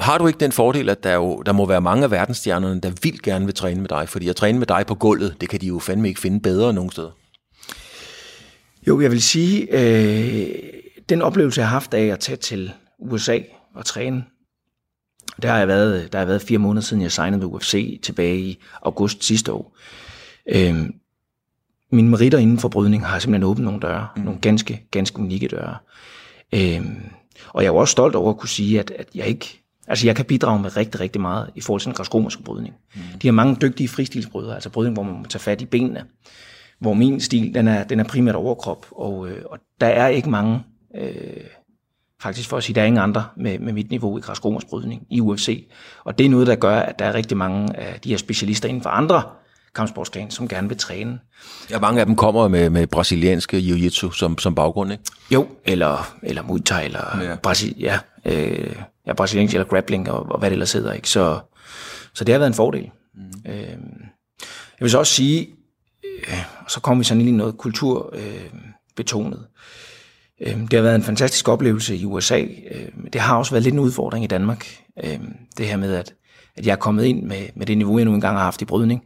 [0.00, 2.90] har du ikke den fordel, at der, jo, der må være mange af verdensstjernerne, der
[3.02, 4.08] vil gerne vil træne med dig?
[4.08, 6.72] Fordi at træne med dig på gulvet, det kan de jo fandme ikke finde bedre
[6.72, 7.10] nogen steder.
[8.86, 10.48] Jo, jeg vil sige, øh,
[11.08, 13.38] den oplevelse, jeg har haft af at tage til USA
[13.74, 14.24] og træne,
[15.42, 18.38] der har jeg været, der har været fire måneder siden, jeg signede med UFC tilbage
[18.38, 19.76] i august sidste år.
[20.54, 20.86] Øh,
[21.92, 24.22] mine meritter inden for brydning har simpelthen åbnet nogle døre, mm.
[24.22, 25.76] nogle ganske, ganske unikke døre.
[26.54, 26.86] Øh,
[27.48, 30.06] og jeg er jo også stolt over at kunne sige, at, at jeg ikke Altså
[30.06, 32.74] jeg kan bidrage med rigtig, rigtig meget i forhold til en græskomersk brydning.
[32.94, 33.00] Mm.
[33.22, 36.04] De har mange dygtige fristilsbrydere, altså brydning, hvor man må tage fat i benene
[36.80, 40.30] hvor min stil, den er, den er primært overkrop, og, øh, og der er ikke
[40.30, 40.62] mange,
[40.96, 41.12] øh,
[42.22, 45.20] faktisk for at sige, der er ingen andre med, med mit niveau i græsromersbrydning i
[45.20, 45.70] UFC,
[46.04, 48.68] og det er noget, der gør, at der er rigtig mange af de her specialister
[48.68, 49.22] inden for andre
[49.74, 51.18] kampsportsgren, som gerne vil træne.
[51.70, 55.04] Ja, mange af dem kommer med, med brasilianske jiu-jitsu som, som baggrund, ikke?
[55.30, 57.36] Jo, eller, eller Muay Thai, eller Ja.
[57.36, 60.92] Brasil, ja, øh, ja, brasiliansk, eller grappling, og, og hvad det ellers hedder.
[60.92, 61.08] Ikke?
[61.08, 61.40] Så,
[62.14, 62.90] så det har været en fordel.
[63.14, 63.50] Mm.
[63.50, 63.68] Øh,
[64.78, 65.48] jeg vil så også sige,
[66.28, 69.46] øh, og så kommer vi sådan ind i noget kulturbetonet.
[70.40, 72.40] Øh, øh, det har været en fantastisk oplevelse i USA.
[72.40, 74.66] Øh, men det har også været lidt en udfordring i Danmark.
[75.04, 75.18] Øh,
[75.58, 76.14] det her med, at,
[76.56, 78.64] at jeg er kommet ind med, med det niveau, jeg nu engang har haft i
[78.64, 79.02] brydning.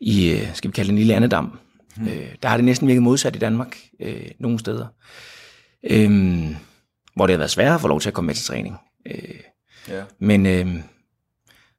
[0.00, 1.58] I, øh, skal vi kalde det en lille andedam.
[1.96, 2.06] Mm.
[2.08, 4.86] Øh, der har det næsten virket modsat i Danmark, øh, nogle steder.
[5.90, 6.56] Øhm,
[7.14, 8.76] hvor det har været sværere at få lov til at komme med til træning.
[9.06, 9.34] Øh,
[9.88, 10.02] Ja.
[10.18, 10.66] men øh,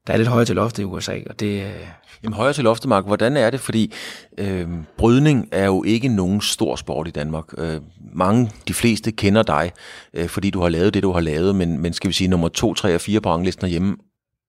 [0.08, 1.88] der er lidt højere til loftet i USA, og det, øh,
[2.24, 3.60] Jamen højere til loftet, Mark, hvordan er det?
[3.60, 3.94] Fordi
[4.38, 7.46] øh, brydning er jo ikke nogen stor sport i Danmark.
[7.58, 7.82] Øh,
[8.14, 9.72] mange, de fleste kender dig,
[10.14, 12.48] øh, fordi du har lavet det, du har lavet, men, men skal vi sige, nummer
[12.48, 13.96] 2, 3 og 4 på ranglisten hjemme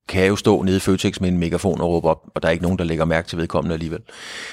[0.08, 2.52] kan jo stå nede i Føtex med en megafon og råbe op, og der er
[2.52, 4.00] ikke nogen, der lægger mærke til vedkommende alligevel.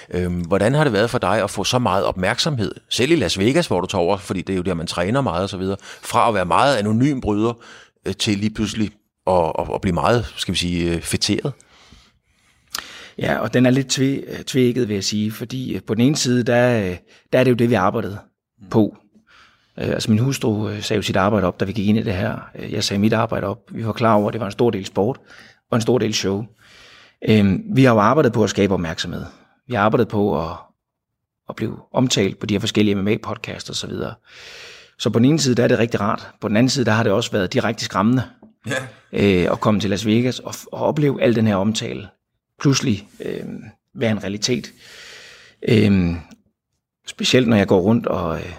[0.09, 3.39] Øhm, hvordan har det været for dig at få så meget opmærksomhed, selv i Las
[3.39, 5.57] Vegas, hvor du tager over, fordi det er jo der, man træner meget og så
[5.57, 7.53] videre, fra at være meget anonym bryder
[8.07, 8.91] øh, til lige pludselig
[9.29, 11.53] og, og, og blive meget, skal vi sige, øh, fetteret.
[13.17, 16.01] Ja, og den er lidt tve, øh, tvækket, vil jeg sige, fordi øh, på den
[16.01, 16.95] ene side, der,
[17.33, 18.19] der er det jo det, vi arbejdede
[18.71, 18.97] på.
[19.77, 22.37] Altså min hustru sagde jo sit arbejde op, da vi gik ind i det her.
[22.69, 23.57] Jeg sagde mit arbejde op.
[23.71, 25.19] Vi var klar over, at det var en stor del sport
[25.71, 26.45] og en stor del show.
[27.29, 29.25] Øhm, vi har jo arbejdet på at skabe opmærksomhed.
[29.67, 30.51] Vi har arbejdet på at,
[31.49, 33.91] at blive omtalt på de her forskellige MMA-podcasts osv.
[33.91, 34.13] Så,
[34.99, 36.29] så på den ene side, der er det rigtig rart.
[36.41, 38.23] På den anden side, der har det også været direkte skræmmende
[39.13, 39.43] ja.
[39.45, 42.07] øh, at komme til Las Vegas og, og opleve al den her omtale
[42.59, 43.45] pludselig øh,
[43.95, 44.73] være en realitet.
[45.69, 46.15] Øh,
[47.07, 48.53] specielt når jeg går rundt og øh,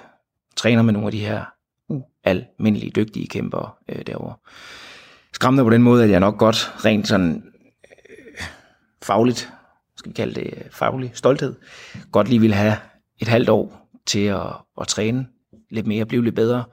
[0.57, 1.45] træner med nogle af de her
[1.89, 4.35] ualmindelige dygtige kæmpere øh, derovre.
[5.33, 7.43] Skræmmende på den måde, at jeg nok godt rent sådan
[7.91, 8.45] øh,
[9.03, 9.53] fagligt,
[9.97, 11.55] skal vi kalde det øh, faglig stolthed,
[12.13, 12.77] godt lige vil have
[13.19, 14.47] et halvt år til at,
[14.81, 15.27] at træne
[15.71, 16.65] lidt mere, blive lidt bedre,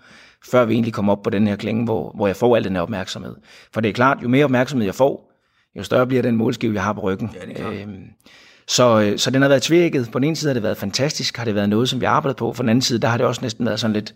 [0.51, 2.75] før vi egentlig kommer op på den her klinge, hvor, hvor jeg får al den
[2.75, 3.35] her opmærksomhed.
[3.73, 5.31] For det er klart, jo mere opmærksomhed jeg får,
[5.75, 7.35] jo større bliver den målskive, jeg har på ryggen.
[7.57, 8.03] Ja, øhm,
[8.67, 10.09] så, øh, så den har været tvækket.
[10.11, 12.13] På den ene side har det været fantastisk, har det været noget, som vi har
[12.13, 12.51] arbejdet på.
[12.51, 14.15] På den anden side, der har det også næsten været sådan lidt,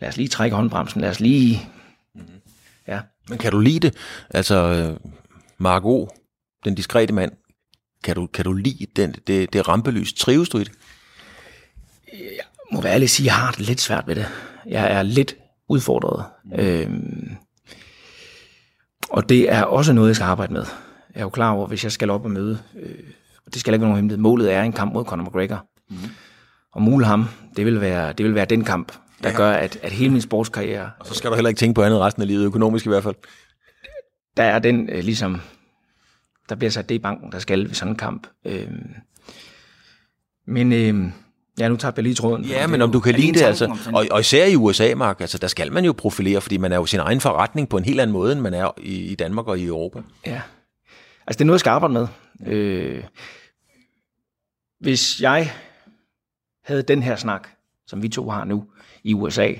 [0.00, 1.68] lad os lige trække håndbremsen, lad os lige...
[2.88, 3.00] Ja.
[3.28, 3.94] Men kan du lide det?
[4.30, 5.10] Altså, øh,
[5.58, 6.08] Mark O.,
[6.64, 7.32] den diskrete mand,
[8.04, 10.12] kan du, kan du lide den, det, det rampelys?
[10.12, 10.72] Trives du i det?
[12.72, 14.26] må være ærlig sige, jeg har det lidt svært ved det.
[14.66, 15.36] Jeg er lidt
[15.68, 16.24] udfordret.
[16.44, 16.52] Mm.
[16.58, 17.36] Øhm,
[19.10, 20.64] og det er også noget, jeg skal arbejde med.
[21.14, 22.98] Jeg er jo klar over, hvis jeg skal op og møde, øh,
[23.46, 25.66] og det skal ikke være nogen hemmelighed, målet er en kamp mod Conor McGregor.
[25.90, 25.96] Mm.
[26.72, 27.24] Og mule ham,
[27.56, 28.92] det vil være, det vil være den kamp,
[29.22, 29.36] der ja.
[29.36, 32.00] gør, at, at hele min sportskarriere, Og så skal du heller ikke tænke på andet
[32.00, 33.14] resten af livet, økonomisk i hvert fald.
[34.36, 35.40] der er den øh, ligesom,
[36.48, 38.26] der bliver sat det i banken, der skal ved sådan en kamp.
[38.44, 38.94] Øhm,
[40.46, 41.10] men øh,
[41.58, 42.44] ja, nu tager jeg lige tråden.
[42.44, 43.76] Ja, men om du kan lide det, altså.
[43.94, 46.76] Og, og især i USA, Mark, altså, der skal man jo profilere, fordi man er
[46.76, 49.46] jo sin egen forretning på en helt anden måde, end man er i, i Danmark
[49.46, 50.02] og i Europa.
[50.26, 50.40] Ja.
[51.26, 52.08] Altså, det er noget, jeg skal arbejde med.
[52.46, 53.04] Øh,
[54.80, 55.52] hvis jeg
[56.64, 57.48] havde den her snak,
[57.86, 58.64] som vi to har nu
[59.04, 59.52] i USA,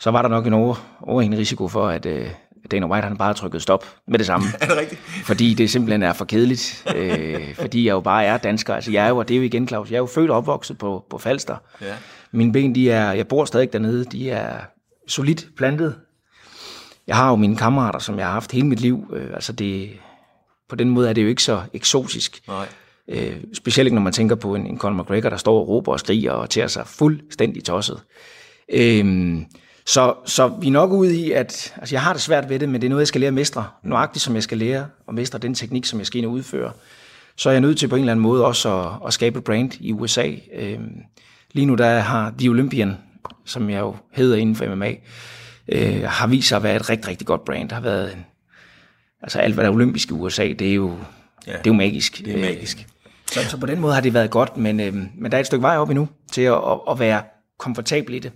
[0.00, 2.30] så var der nok en over, overhængende risiko for, at øh,
[2.70, 4.46] Dana White han bare trykket stop med det samme.
[4.60, 5.00] er det rigtigt?
[5.00, 6.86] Fordi det simpelthen er for kedeligt.
[6.96, 8.74] Øh, fordi jeg jo bare er dansker.
[8.74, 10.36] Altså, jeg er jo, og det er jo igen, Claus, jeg er jo født og
[10.36, 11.56] opvokset på, på Falster.
[11.80, 11.94] Ja.
[12.32, 14.50] Mine ben, de er, jeg bor stadig dernede, de er
[15.06, 15.94] solidt plantet.
[17.06, 19.12] Jeg har jo mine kammerater, som jeg har haft hele mit liv.
[19.16, 19.90] Øh, altså det,
[20.68, 22.40] på den måde er det jo ikke så eksotisk.
[22.48, 22.66] Nej.
[23.08, 25.92] Øh, specielt ikke, når man tænker på en, en Conor McGregor, der står og råber
[25.92, 28.02] og skriger og tager sig fuldstændig tosset.
[28.72, 29.44] Øhm,
[29.88, 32.68] så, så vi er nok ude i, at altså jeg har det svært ved det,
[32.68, 33.66] men det er noget, jeg skal lære at mestre.
[33.82, 36.72] Nøjagtigt som jeg skal lære at mestre den teknik, som jeg skal ind og udføre.
[37.36, 39.44] Så er jeg nødt til på en eller anden måde også at, at skabe et
[39.44, 40.30] brand i USA.
[40.54, 40.96] Øhm,
[41.52, 42.96] lige nu der har The Olympian,
[43.44, 44.94] som jeg jo hedder inden for MMA,
[45.68, 47.68] øh, har vist sig at være et rigtig, rigtig godt brand.
[47.68, 48.26] Der har været en,
[49.22, 50.96] altså alt, hvad der er olympisk i USA, det er jo,
[51.46, 52.18] ja, det er jo magisk.
[52.18, 52.78] Det er magisk.
[52.78, 55.40] Øh, så, så på den måde har det været godt, men, øh, men der er
[55.40, 57.22] et stykke vej op endnu til at, at, at være
[57.58, 58.32] komfortabel i det.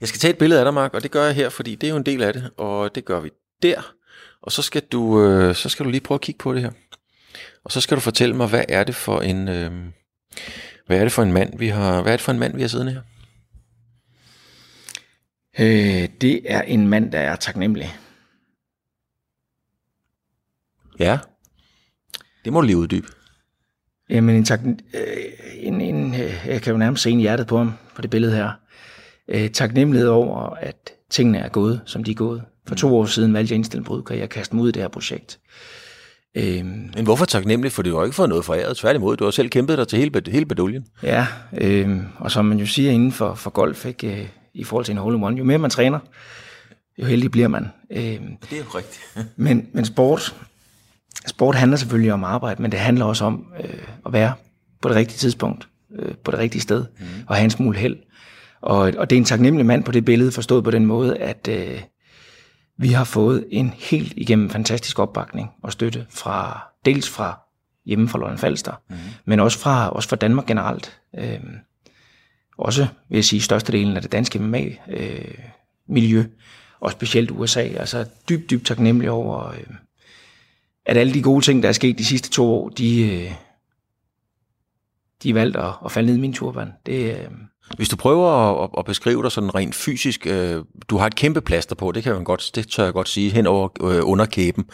[0.00, 1.86] Jeg skal tage et billede af dig, Mark, og det gør jeg her, fordi det
[1.86, 3.30] er jo en del af det, og det gør vi
[3.62, 3.92] der.
[4.42, 6.70] Og så skal du, øh, så skal du lige prøve at kigge på det her.
[7.64, 9.72] Og så skal du fortælle mig, hvad er det for en, øh,
[10.86, 12.60] hvad er det for en mand, vi har, hvad er det for en mand, vi
[12.60, 13.02] har siddende her?
[15.58, 17.96] Øh, det er en mand, der er taknemmelig.
[20.98, 21.18] Ja.
[22.44, 23.06] Det må du lige uddybe.
[24.10, 24.76] Jamen, en, tak, øh,
[25.54, 28.36] en, en, øh, jeg kan jo nærmest se en hjertet på ham, på det billede
[28.36, 28.52] her.
[29.28, 30.76] Øh, taknemmelighed over, at
[31.10, 32.42] tingene er gået, som de er gået.
[32.68, 34.82] For to år siden valgte jeg indstille brud, kan jeg kaste mig ud i det
[34.82, 35.38] her projekt.
[36.34, 37.72] Øhm, Men hvorfor taknemmelig?
[37.72, 38.76] For du har jo ikke fået noget foræret.
[38.76, 40.84] Tværtimod, du har selv kæmpet dig til hele, hele beduljen.
[41.02, 41.26] Ja,
[41.58, 44.92] øh, og som man jo siger inden for, for golf, ikke, øh, i forhold til
[44.92, 45.98] en hole one, jo mere man træner,
[46.98, 47.68] jo heldig bliver man.
[47.90, 48.18] Øh, Det
[48.52, 49.00] er jo rigtigt.
[49.36, 50.34] men, men sport,
[51.26, 54.32] sport handler selvfølgelig om arbejde, men det handler også om øh, at være
[54.82, 55.68] på det rigtige tidspunkt,
[55.98, 57.06] øh, på det rigtige sted, mm.
[57.26, 57.96] og have en smule held.
[58.60, 61.48] Og, og det er en taknemmelig mand på det billede, forstået på den måde, at
[61.48, 61.82] øh,
[62.78, 67.40] vi har fået en helt igennem fantastisk opbakning og støtte fra dels fra
[67.86, 68.96] hjemme fra Lolland Falster, mm.
[69.24, 71.00] men også fra, også fra Danmark generelt.
[71.18, 71.40] Øh,
[72.58, 76.24] også, vil jeg sige, størstedelen af det danske MMA-miljø,
[76.80, 77.60] og specielt USA.
[77.60, 79.66] Altså dybt, dybt taknemmelig over, øh,
[80.86, 83.32] at alle de gode ting, der er sket de sidste to år, de, øh,
[85.26, 86.72] de er valgt at, at falde ned i min turban.
[86.86, 87.26] Det, øh,
[87.76, 91.40] Hvis du prøver at, at beskrive dig sådan rent fysisk, øh, du har et kæmpe
[91.40, 94.64] plaster på, det kan jeg godt, det tør jeg godt sige, hen over øh, underkæben.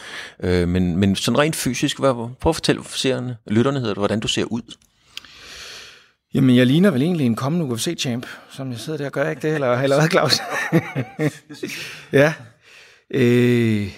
[0.42, 4.20] Øh, men, men sådan rent fysisk, hvad, prøv at fortælle seerne, lytterne hedder det, hvordan
[4.20, 4.62] du ser ud.
[6.34, 9.42] Jamen, jeg ligner vel egentlig en kommende UFC-champ, som jeg sidder der og gør, ikke
[9.42, 9.54] det?
[9.54, 10.40] Eller, eller hvad, Claus?
[12.22, 12.34] ja.
[13.14, 13.92] Øh,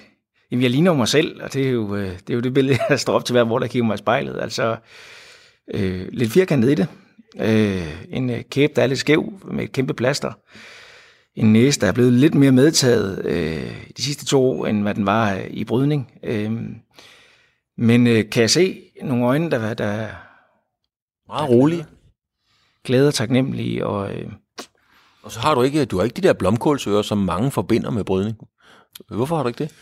[0.51, 2.79] jamen, jeg ligner mig selv, og det er jo øh, det, er jo det billede,
[2.89, 4.41] jeg står op til hver morgen, der kigger mig i spejlet.
[4.41, 4.77] Altså,
[5.75, 6.89] øh, lidt firkantet i det.
[7.41, 10.33] Øh, en øh, kæbe, der er lidt skæv med et kæmpe plaster.
[11.35, 14.95] En næse, der er blevet lidt mere medtaget øh, de sidste to år, end hvad
[14.95, 16.13] den var øh, i brydning.
[16.25, 16.53] Øh,
[17.79, 20.09] men øh, kan jeg se nogle øjne, der, der
[21.29, 21.85] Meget rolig.
[22.85, 24.33] glæder taknemmelige, og øh,
[25.23, 28.05] Og så har du ikke, du har ikke de der blomkålsører, som mange forbinder med
[28.05, 28.37] brydning.
[29.09, 29.73] Hvorfor har du ikke det?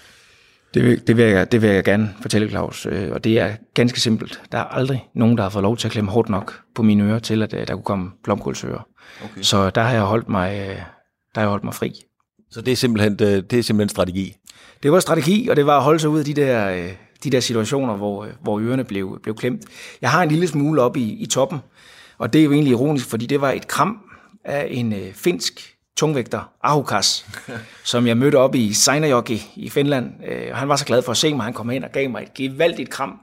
[0.75, 2.87] Det vil, det, vil jeg, det vil jeg gerne fortælle, Claus.
[2.91, 4.43] Øh, Og det er ganske simpelt.
[4.53, 7.05] Der er aldrig nogen, der har fået lov til at klemme hårdt nok på mine
[7.05, 8.87] ører, til at øh, der kunne komme blomkålsører.
[9.25, 9.43] Okay.
[9.43, 10.81] Så der har jeg holdt mig, øh, der
[11.35, 11.93] har jeg holdt mig fri.
[12.51, 14.35] Så det er simpelthen, det er simpelthen strategi.
[14.83, 16.89] Det var strategi, og det var at holde sig ud af de der,
[17.25, 19.63] de der situationer, hvor, hvor ørerne blev, blev klemt.
[20.03, 21.59] Jeg har en lille smule op i, i toppen,
[22.19, 23.99] og det er jo egentlig ironisk, fordi det var et kram
[24.45, 27.27] af en finsk tungvægter, Ahukas,
[27.85, 30.11] som jeg mødte op i Seinäjoki i Finland.
[30.29, 32.11] Øh, og han var så glad for at se mig, han kom ind og gav
[32.11, 33.21] mig et gevaldigt kram.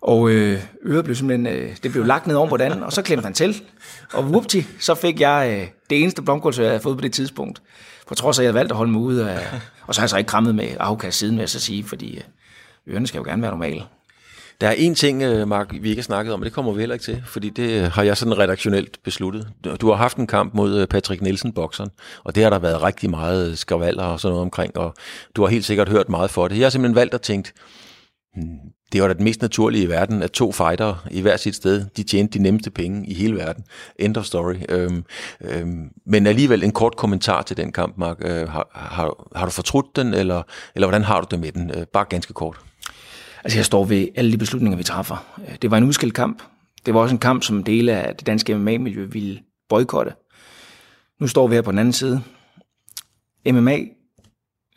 [0.00, 3.02] Og øh, øret blev simpelthen, øh, det blev lagt ned oven på den, og så
[3.02, 3.62] klemte han til.
[4.12, 7.62] Og whoopty, så fik jeg øh, det eneste blomkålsø, jeg havde fået på det tidspunkt.
[8.06, 9.46] På trods af, at jeg havde valgt at holde mig ude af,
[9.86, 12.16] og så har jeg så ikke krammet med Ahukas siden, vil jeg så sige, fordi
[12.16, 12.22] øh,
[12.92, 13.82] ørerne skal jo gerne være normale.
[14.60, 16.80] Der er en ting, øh, Mark, vi ikke har snakket om, og det kommer vi
[16.80, 19.48] heller ikke til, fordi det øh, har jeg sådan redaktionelt besluttet.
[19.80, 21.90] Du har haft en kamp mod øh, Patrick Nielsen, bokseren,
[22.24, 24.94] og det har der været rigtig meget skravaller og sådan noget omkring, og
[25.36, 26.58] du har helt sikkert hørt meget for det.
[26.58, 27.52] Jeg har simpelthen valgt at tænke,
[28.34, 28.58] hmm,
[28.92, 31.84] det var da det mest naturlige i verden, at to fightere i hver sit sted,
[31.96, 33.64] de tjente de nemmeste penge i hele verden.
[33.98, 34.54] End of story.
[34.68, 35.04] Øhm,
[35.40, 38.16] øhm, men alligevel en kort kommentar til den kamp, Mark.
[38.20, 40.42] Øh, har, har, har du fortrudt den, eller,
[40.74, 41.70] eller hvordan har du det med den?
[41.70, 42.56] Øh, bare ganske kort.
[43.46, 45.42] Altså jeg står ved alle de beslutninger, vi træffer.
[45.62, 46.42] Det var en udskilt kamp.
[46.86, 50.12] Det var også en kamp, som dele af det danske MMA-miljø ville boykotte.
[51.20, 52.22] Nu står vi her på den anden side.
[53.50, 53.78] MMA,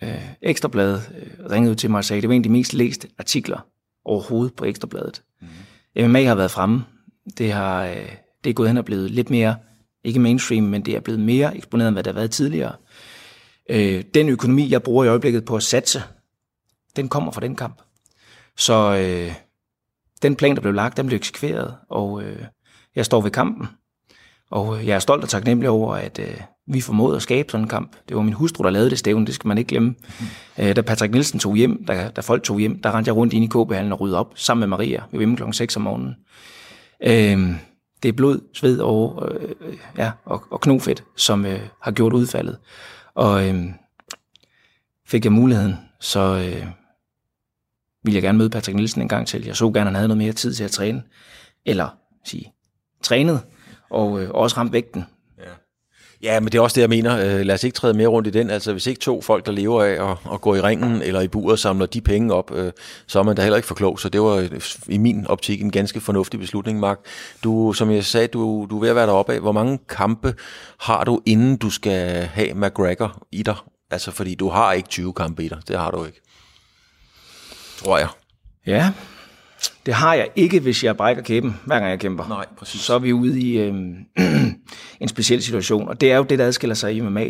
[0.04, 2.74] øh, Ekstrabladet, øh, ringede ud til mig og sagde, det var en af de mest
[2.74, 3.66] læste artikler
[4.06, 5.22] overhovedet på Ekstrabladet.
[5.42, 5.48] Mm.
[6.10, 6.84] MMA har været fremme.
[7.38, 8.12] Det, har, øh,
[8.44, 9.56] det er gået hen og blevet lidt mere,
[10.04, 12.76] ikke mainstream, men det er blevet mere eksponeret, end hvad det har været tidligere.
[13.70, 16.04] Øh, den økonomi, jeg bruger i øjeblikket på at satse,
[16.96, 17.82] den kommer fra den kamp.
[18.60, 19.34] Så øh,
[20.22, 22.40] den plan, der blev lagt, den blev eksekveret, og øh,
[22.96, 23.68] jeg står ved kampen.
[24.52, 27.64] Og øh, jeg er stolt og taknemmelig over, at øh, vi formåede at skabe sådan
[27.66, 27.96] en kamp.
[28.10, 29.90] Det var min hustru, der lavede det stævne, det skal man ikke glemme.
[30.20, 30.26] Mm.
[30.64, 33.34] Øh, da Patrick Nielsen tog hjem, da, da folk tog hjem, der rendte jeg rundt
[33.34, 35.04] ind i KB-hallen og ryddede op sammen med Maria.
[35.12, 36.16] Vi var hjemme klokken 6 om morgenen.
[37.04, 37.56] Øh,
[38.04, 42.58] det er blod, sved og, øh, ja, og, og knofedt, som øh, har gjort udfaldet.
[43.16, 43.66] Og øh,
[45.06, 46.20] fik jeg muligheden, så...
[46.20, 46.79] Øh,
[48.04, 49.46] vil jeg gerne møde Patrick Nielsen en gang til.
[49.46, 51.04] Jeg så gerne, at han havde noget mere tid til at træne.
[51.66, 51.90] Eller
[52.26, 52.54] sige,
[53.04, 53.42] trænet,
[53.90, 55.06] og øh, også ramt vægten.
[55.40, 55.52] Ja,
[56.22, 57.18] ja, men det er også det, jeg mener.
[57.18, 58.50] Øh, lad os ikke træde mere rundt i den.
[58.50, 61.28] Altså, hvis ikke to folk, der lever af at, at gå i ringen eller i
[61.28, 62.72] buret, samler de penge op, øh,
[63.08, 64.00] så er man da heller ikke for klog.
[64.00, 67.00] Så det var øh, i min optik en ganske fornuftig beslutning, Mark.
[67.44, 69.40] Du, som jeg sagde, du, du er ved at være deroppe af.
[69.40, 70.34] Hvor mange kampe
[70.80, 73.56] har du, inden du skal have McGregor i dig?
[73.92, 75.58] Altså, fordi du har ikke 20 kampe i dig.
[75.68, 76.22] Det har du ikke.
[77.84, 78.08] Tror jeg.
[78.66, 78.92] Ja,
[79.86, 82.28] det har jeg ikke, hvis jeg brækker kæben, hver gang jeg kæmper.
[82.28, 82.82] Nej, præcis.
[82.82, 83.74] Så er vi ude i øh,
[85.02, 87.30] en speciel situation, og det er jo det, der adskiller sig i MMA.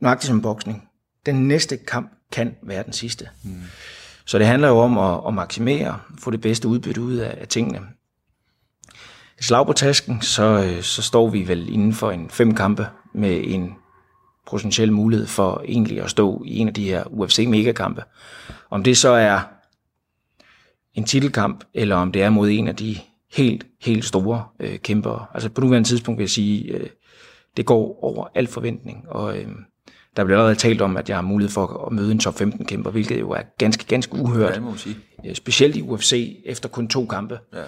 [0.00, 0.88] Nøjagtigt som boksning.
[1.26, 3.28] Den næste kamp kan være den sidste.
[3.44, 3.50] Mm.
[4.24, 7.48] Så det handler jo om at, at maksimere, få det bedste udbytte ud af, af
[7.48, 7.80] tingene.
[9.38, 12.86] Et slag på tasken, så, øh, så står vi vel inden for en fem kampe
[13.14, 13.74] med en
[14.50, 18.02] potentiel mulighed for egentlig at stå i en af de her UFC megakampe.
[18.70, 19.40] Om det så er
[20.94, 22.96] en titelkamp, eller om det er mod en af de
[23.32, 25.26] helt, helt store øh, kæmpere.
[25.34, 26.86] Altså på nuværende tidspunkt vil jeg sige, øh,
[27.56, 29.48] det går over al forventning, og øh,
[30.16, 32.66] der bliver allerede talt om, at jeg har mulighed for at møde en top 15
[32.66, 34.54] kæmper, hvilket jo er ganske, ganske uhørt.
[34.54, 34.96] Ja, må sige.
[35.26, 37.38] Øh, Specielt i UFC efter kun to kampe.
[37.52, 37.62] Ja.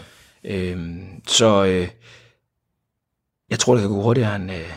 [0.44, 1.88] Øhm, så øh,
[3.50, 4.72] jeg tror, det kan gå hurtigere end, øh,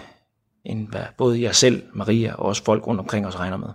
[0.65, 3.69] end hvad både jeg selv, Maria og også folk rundt omkring os regner med.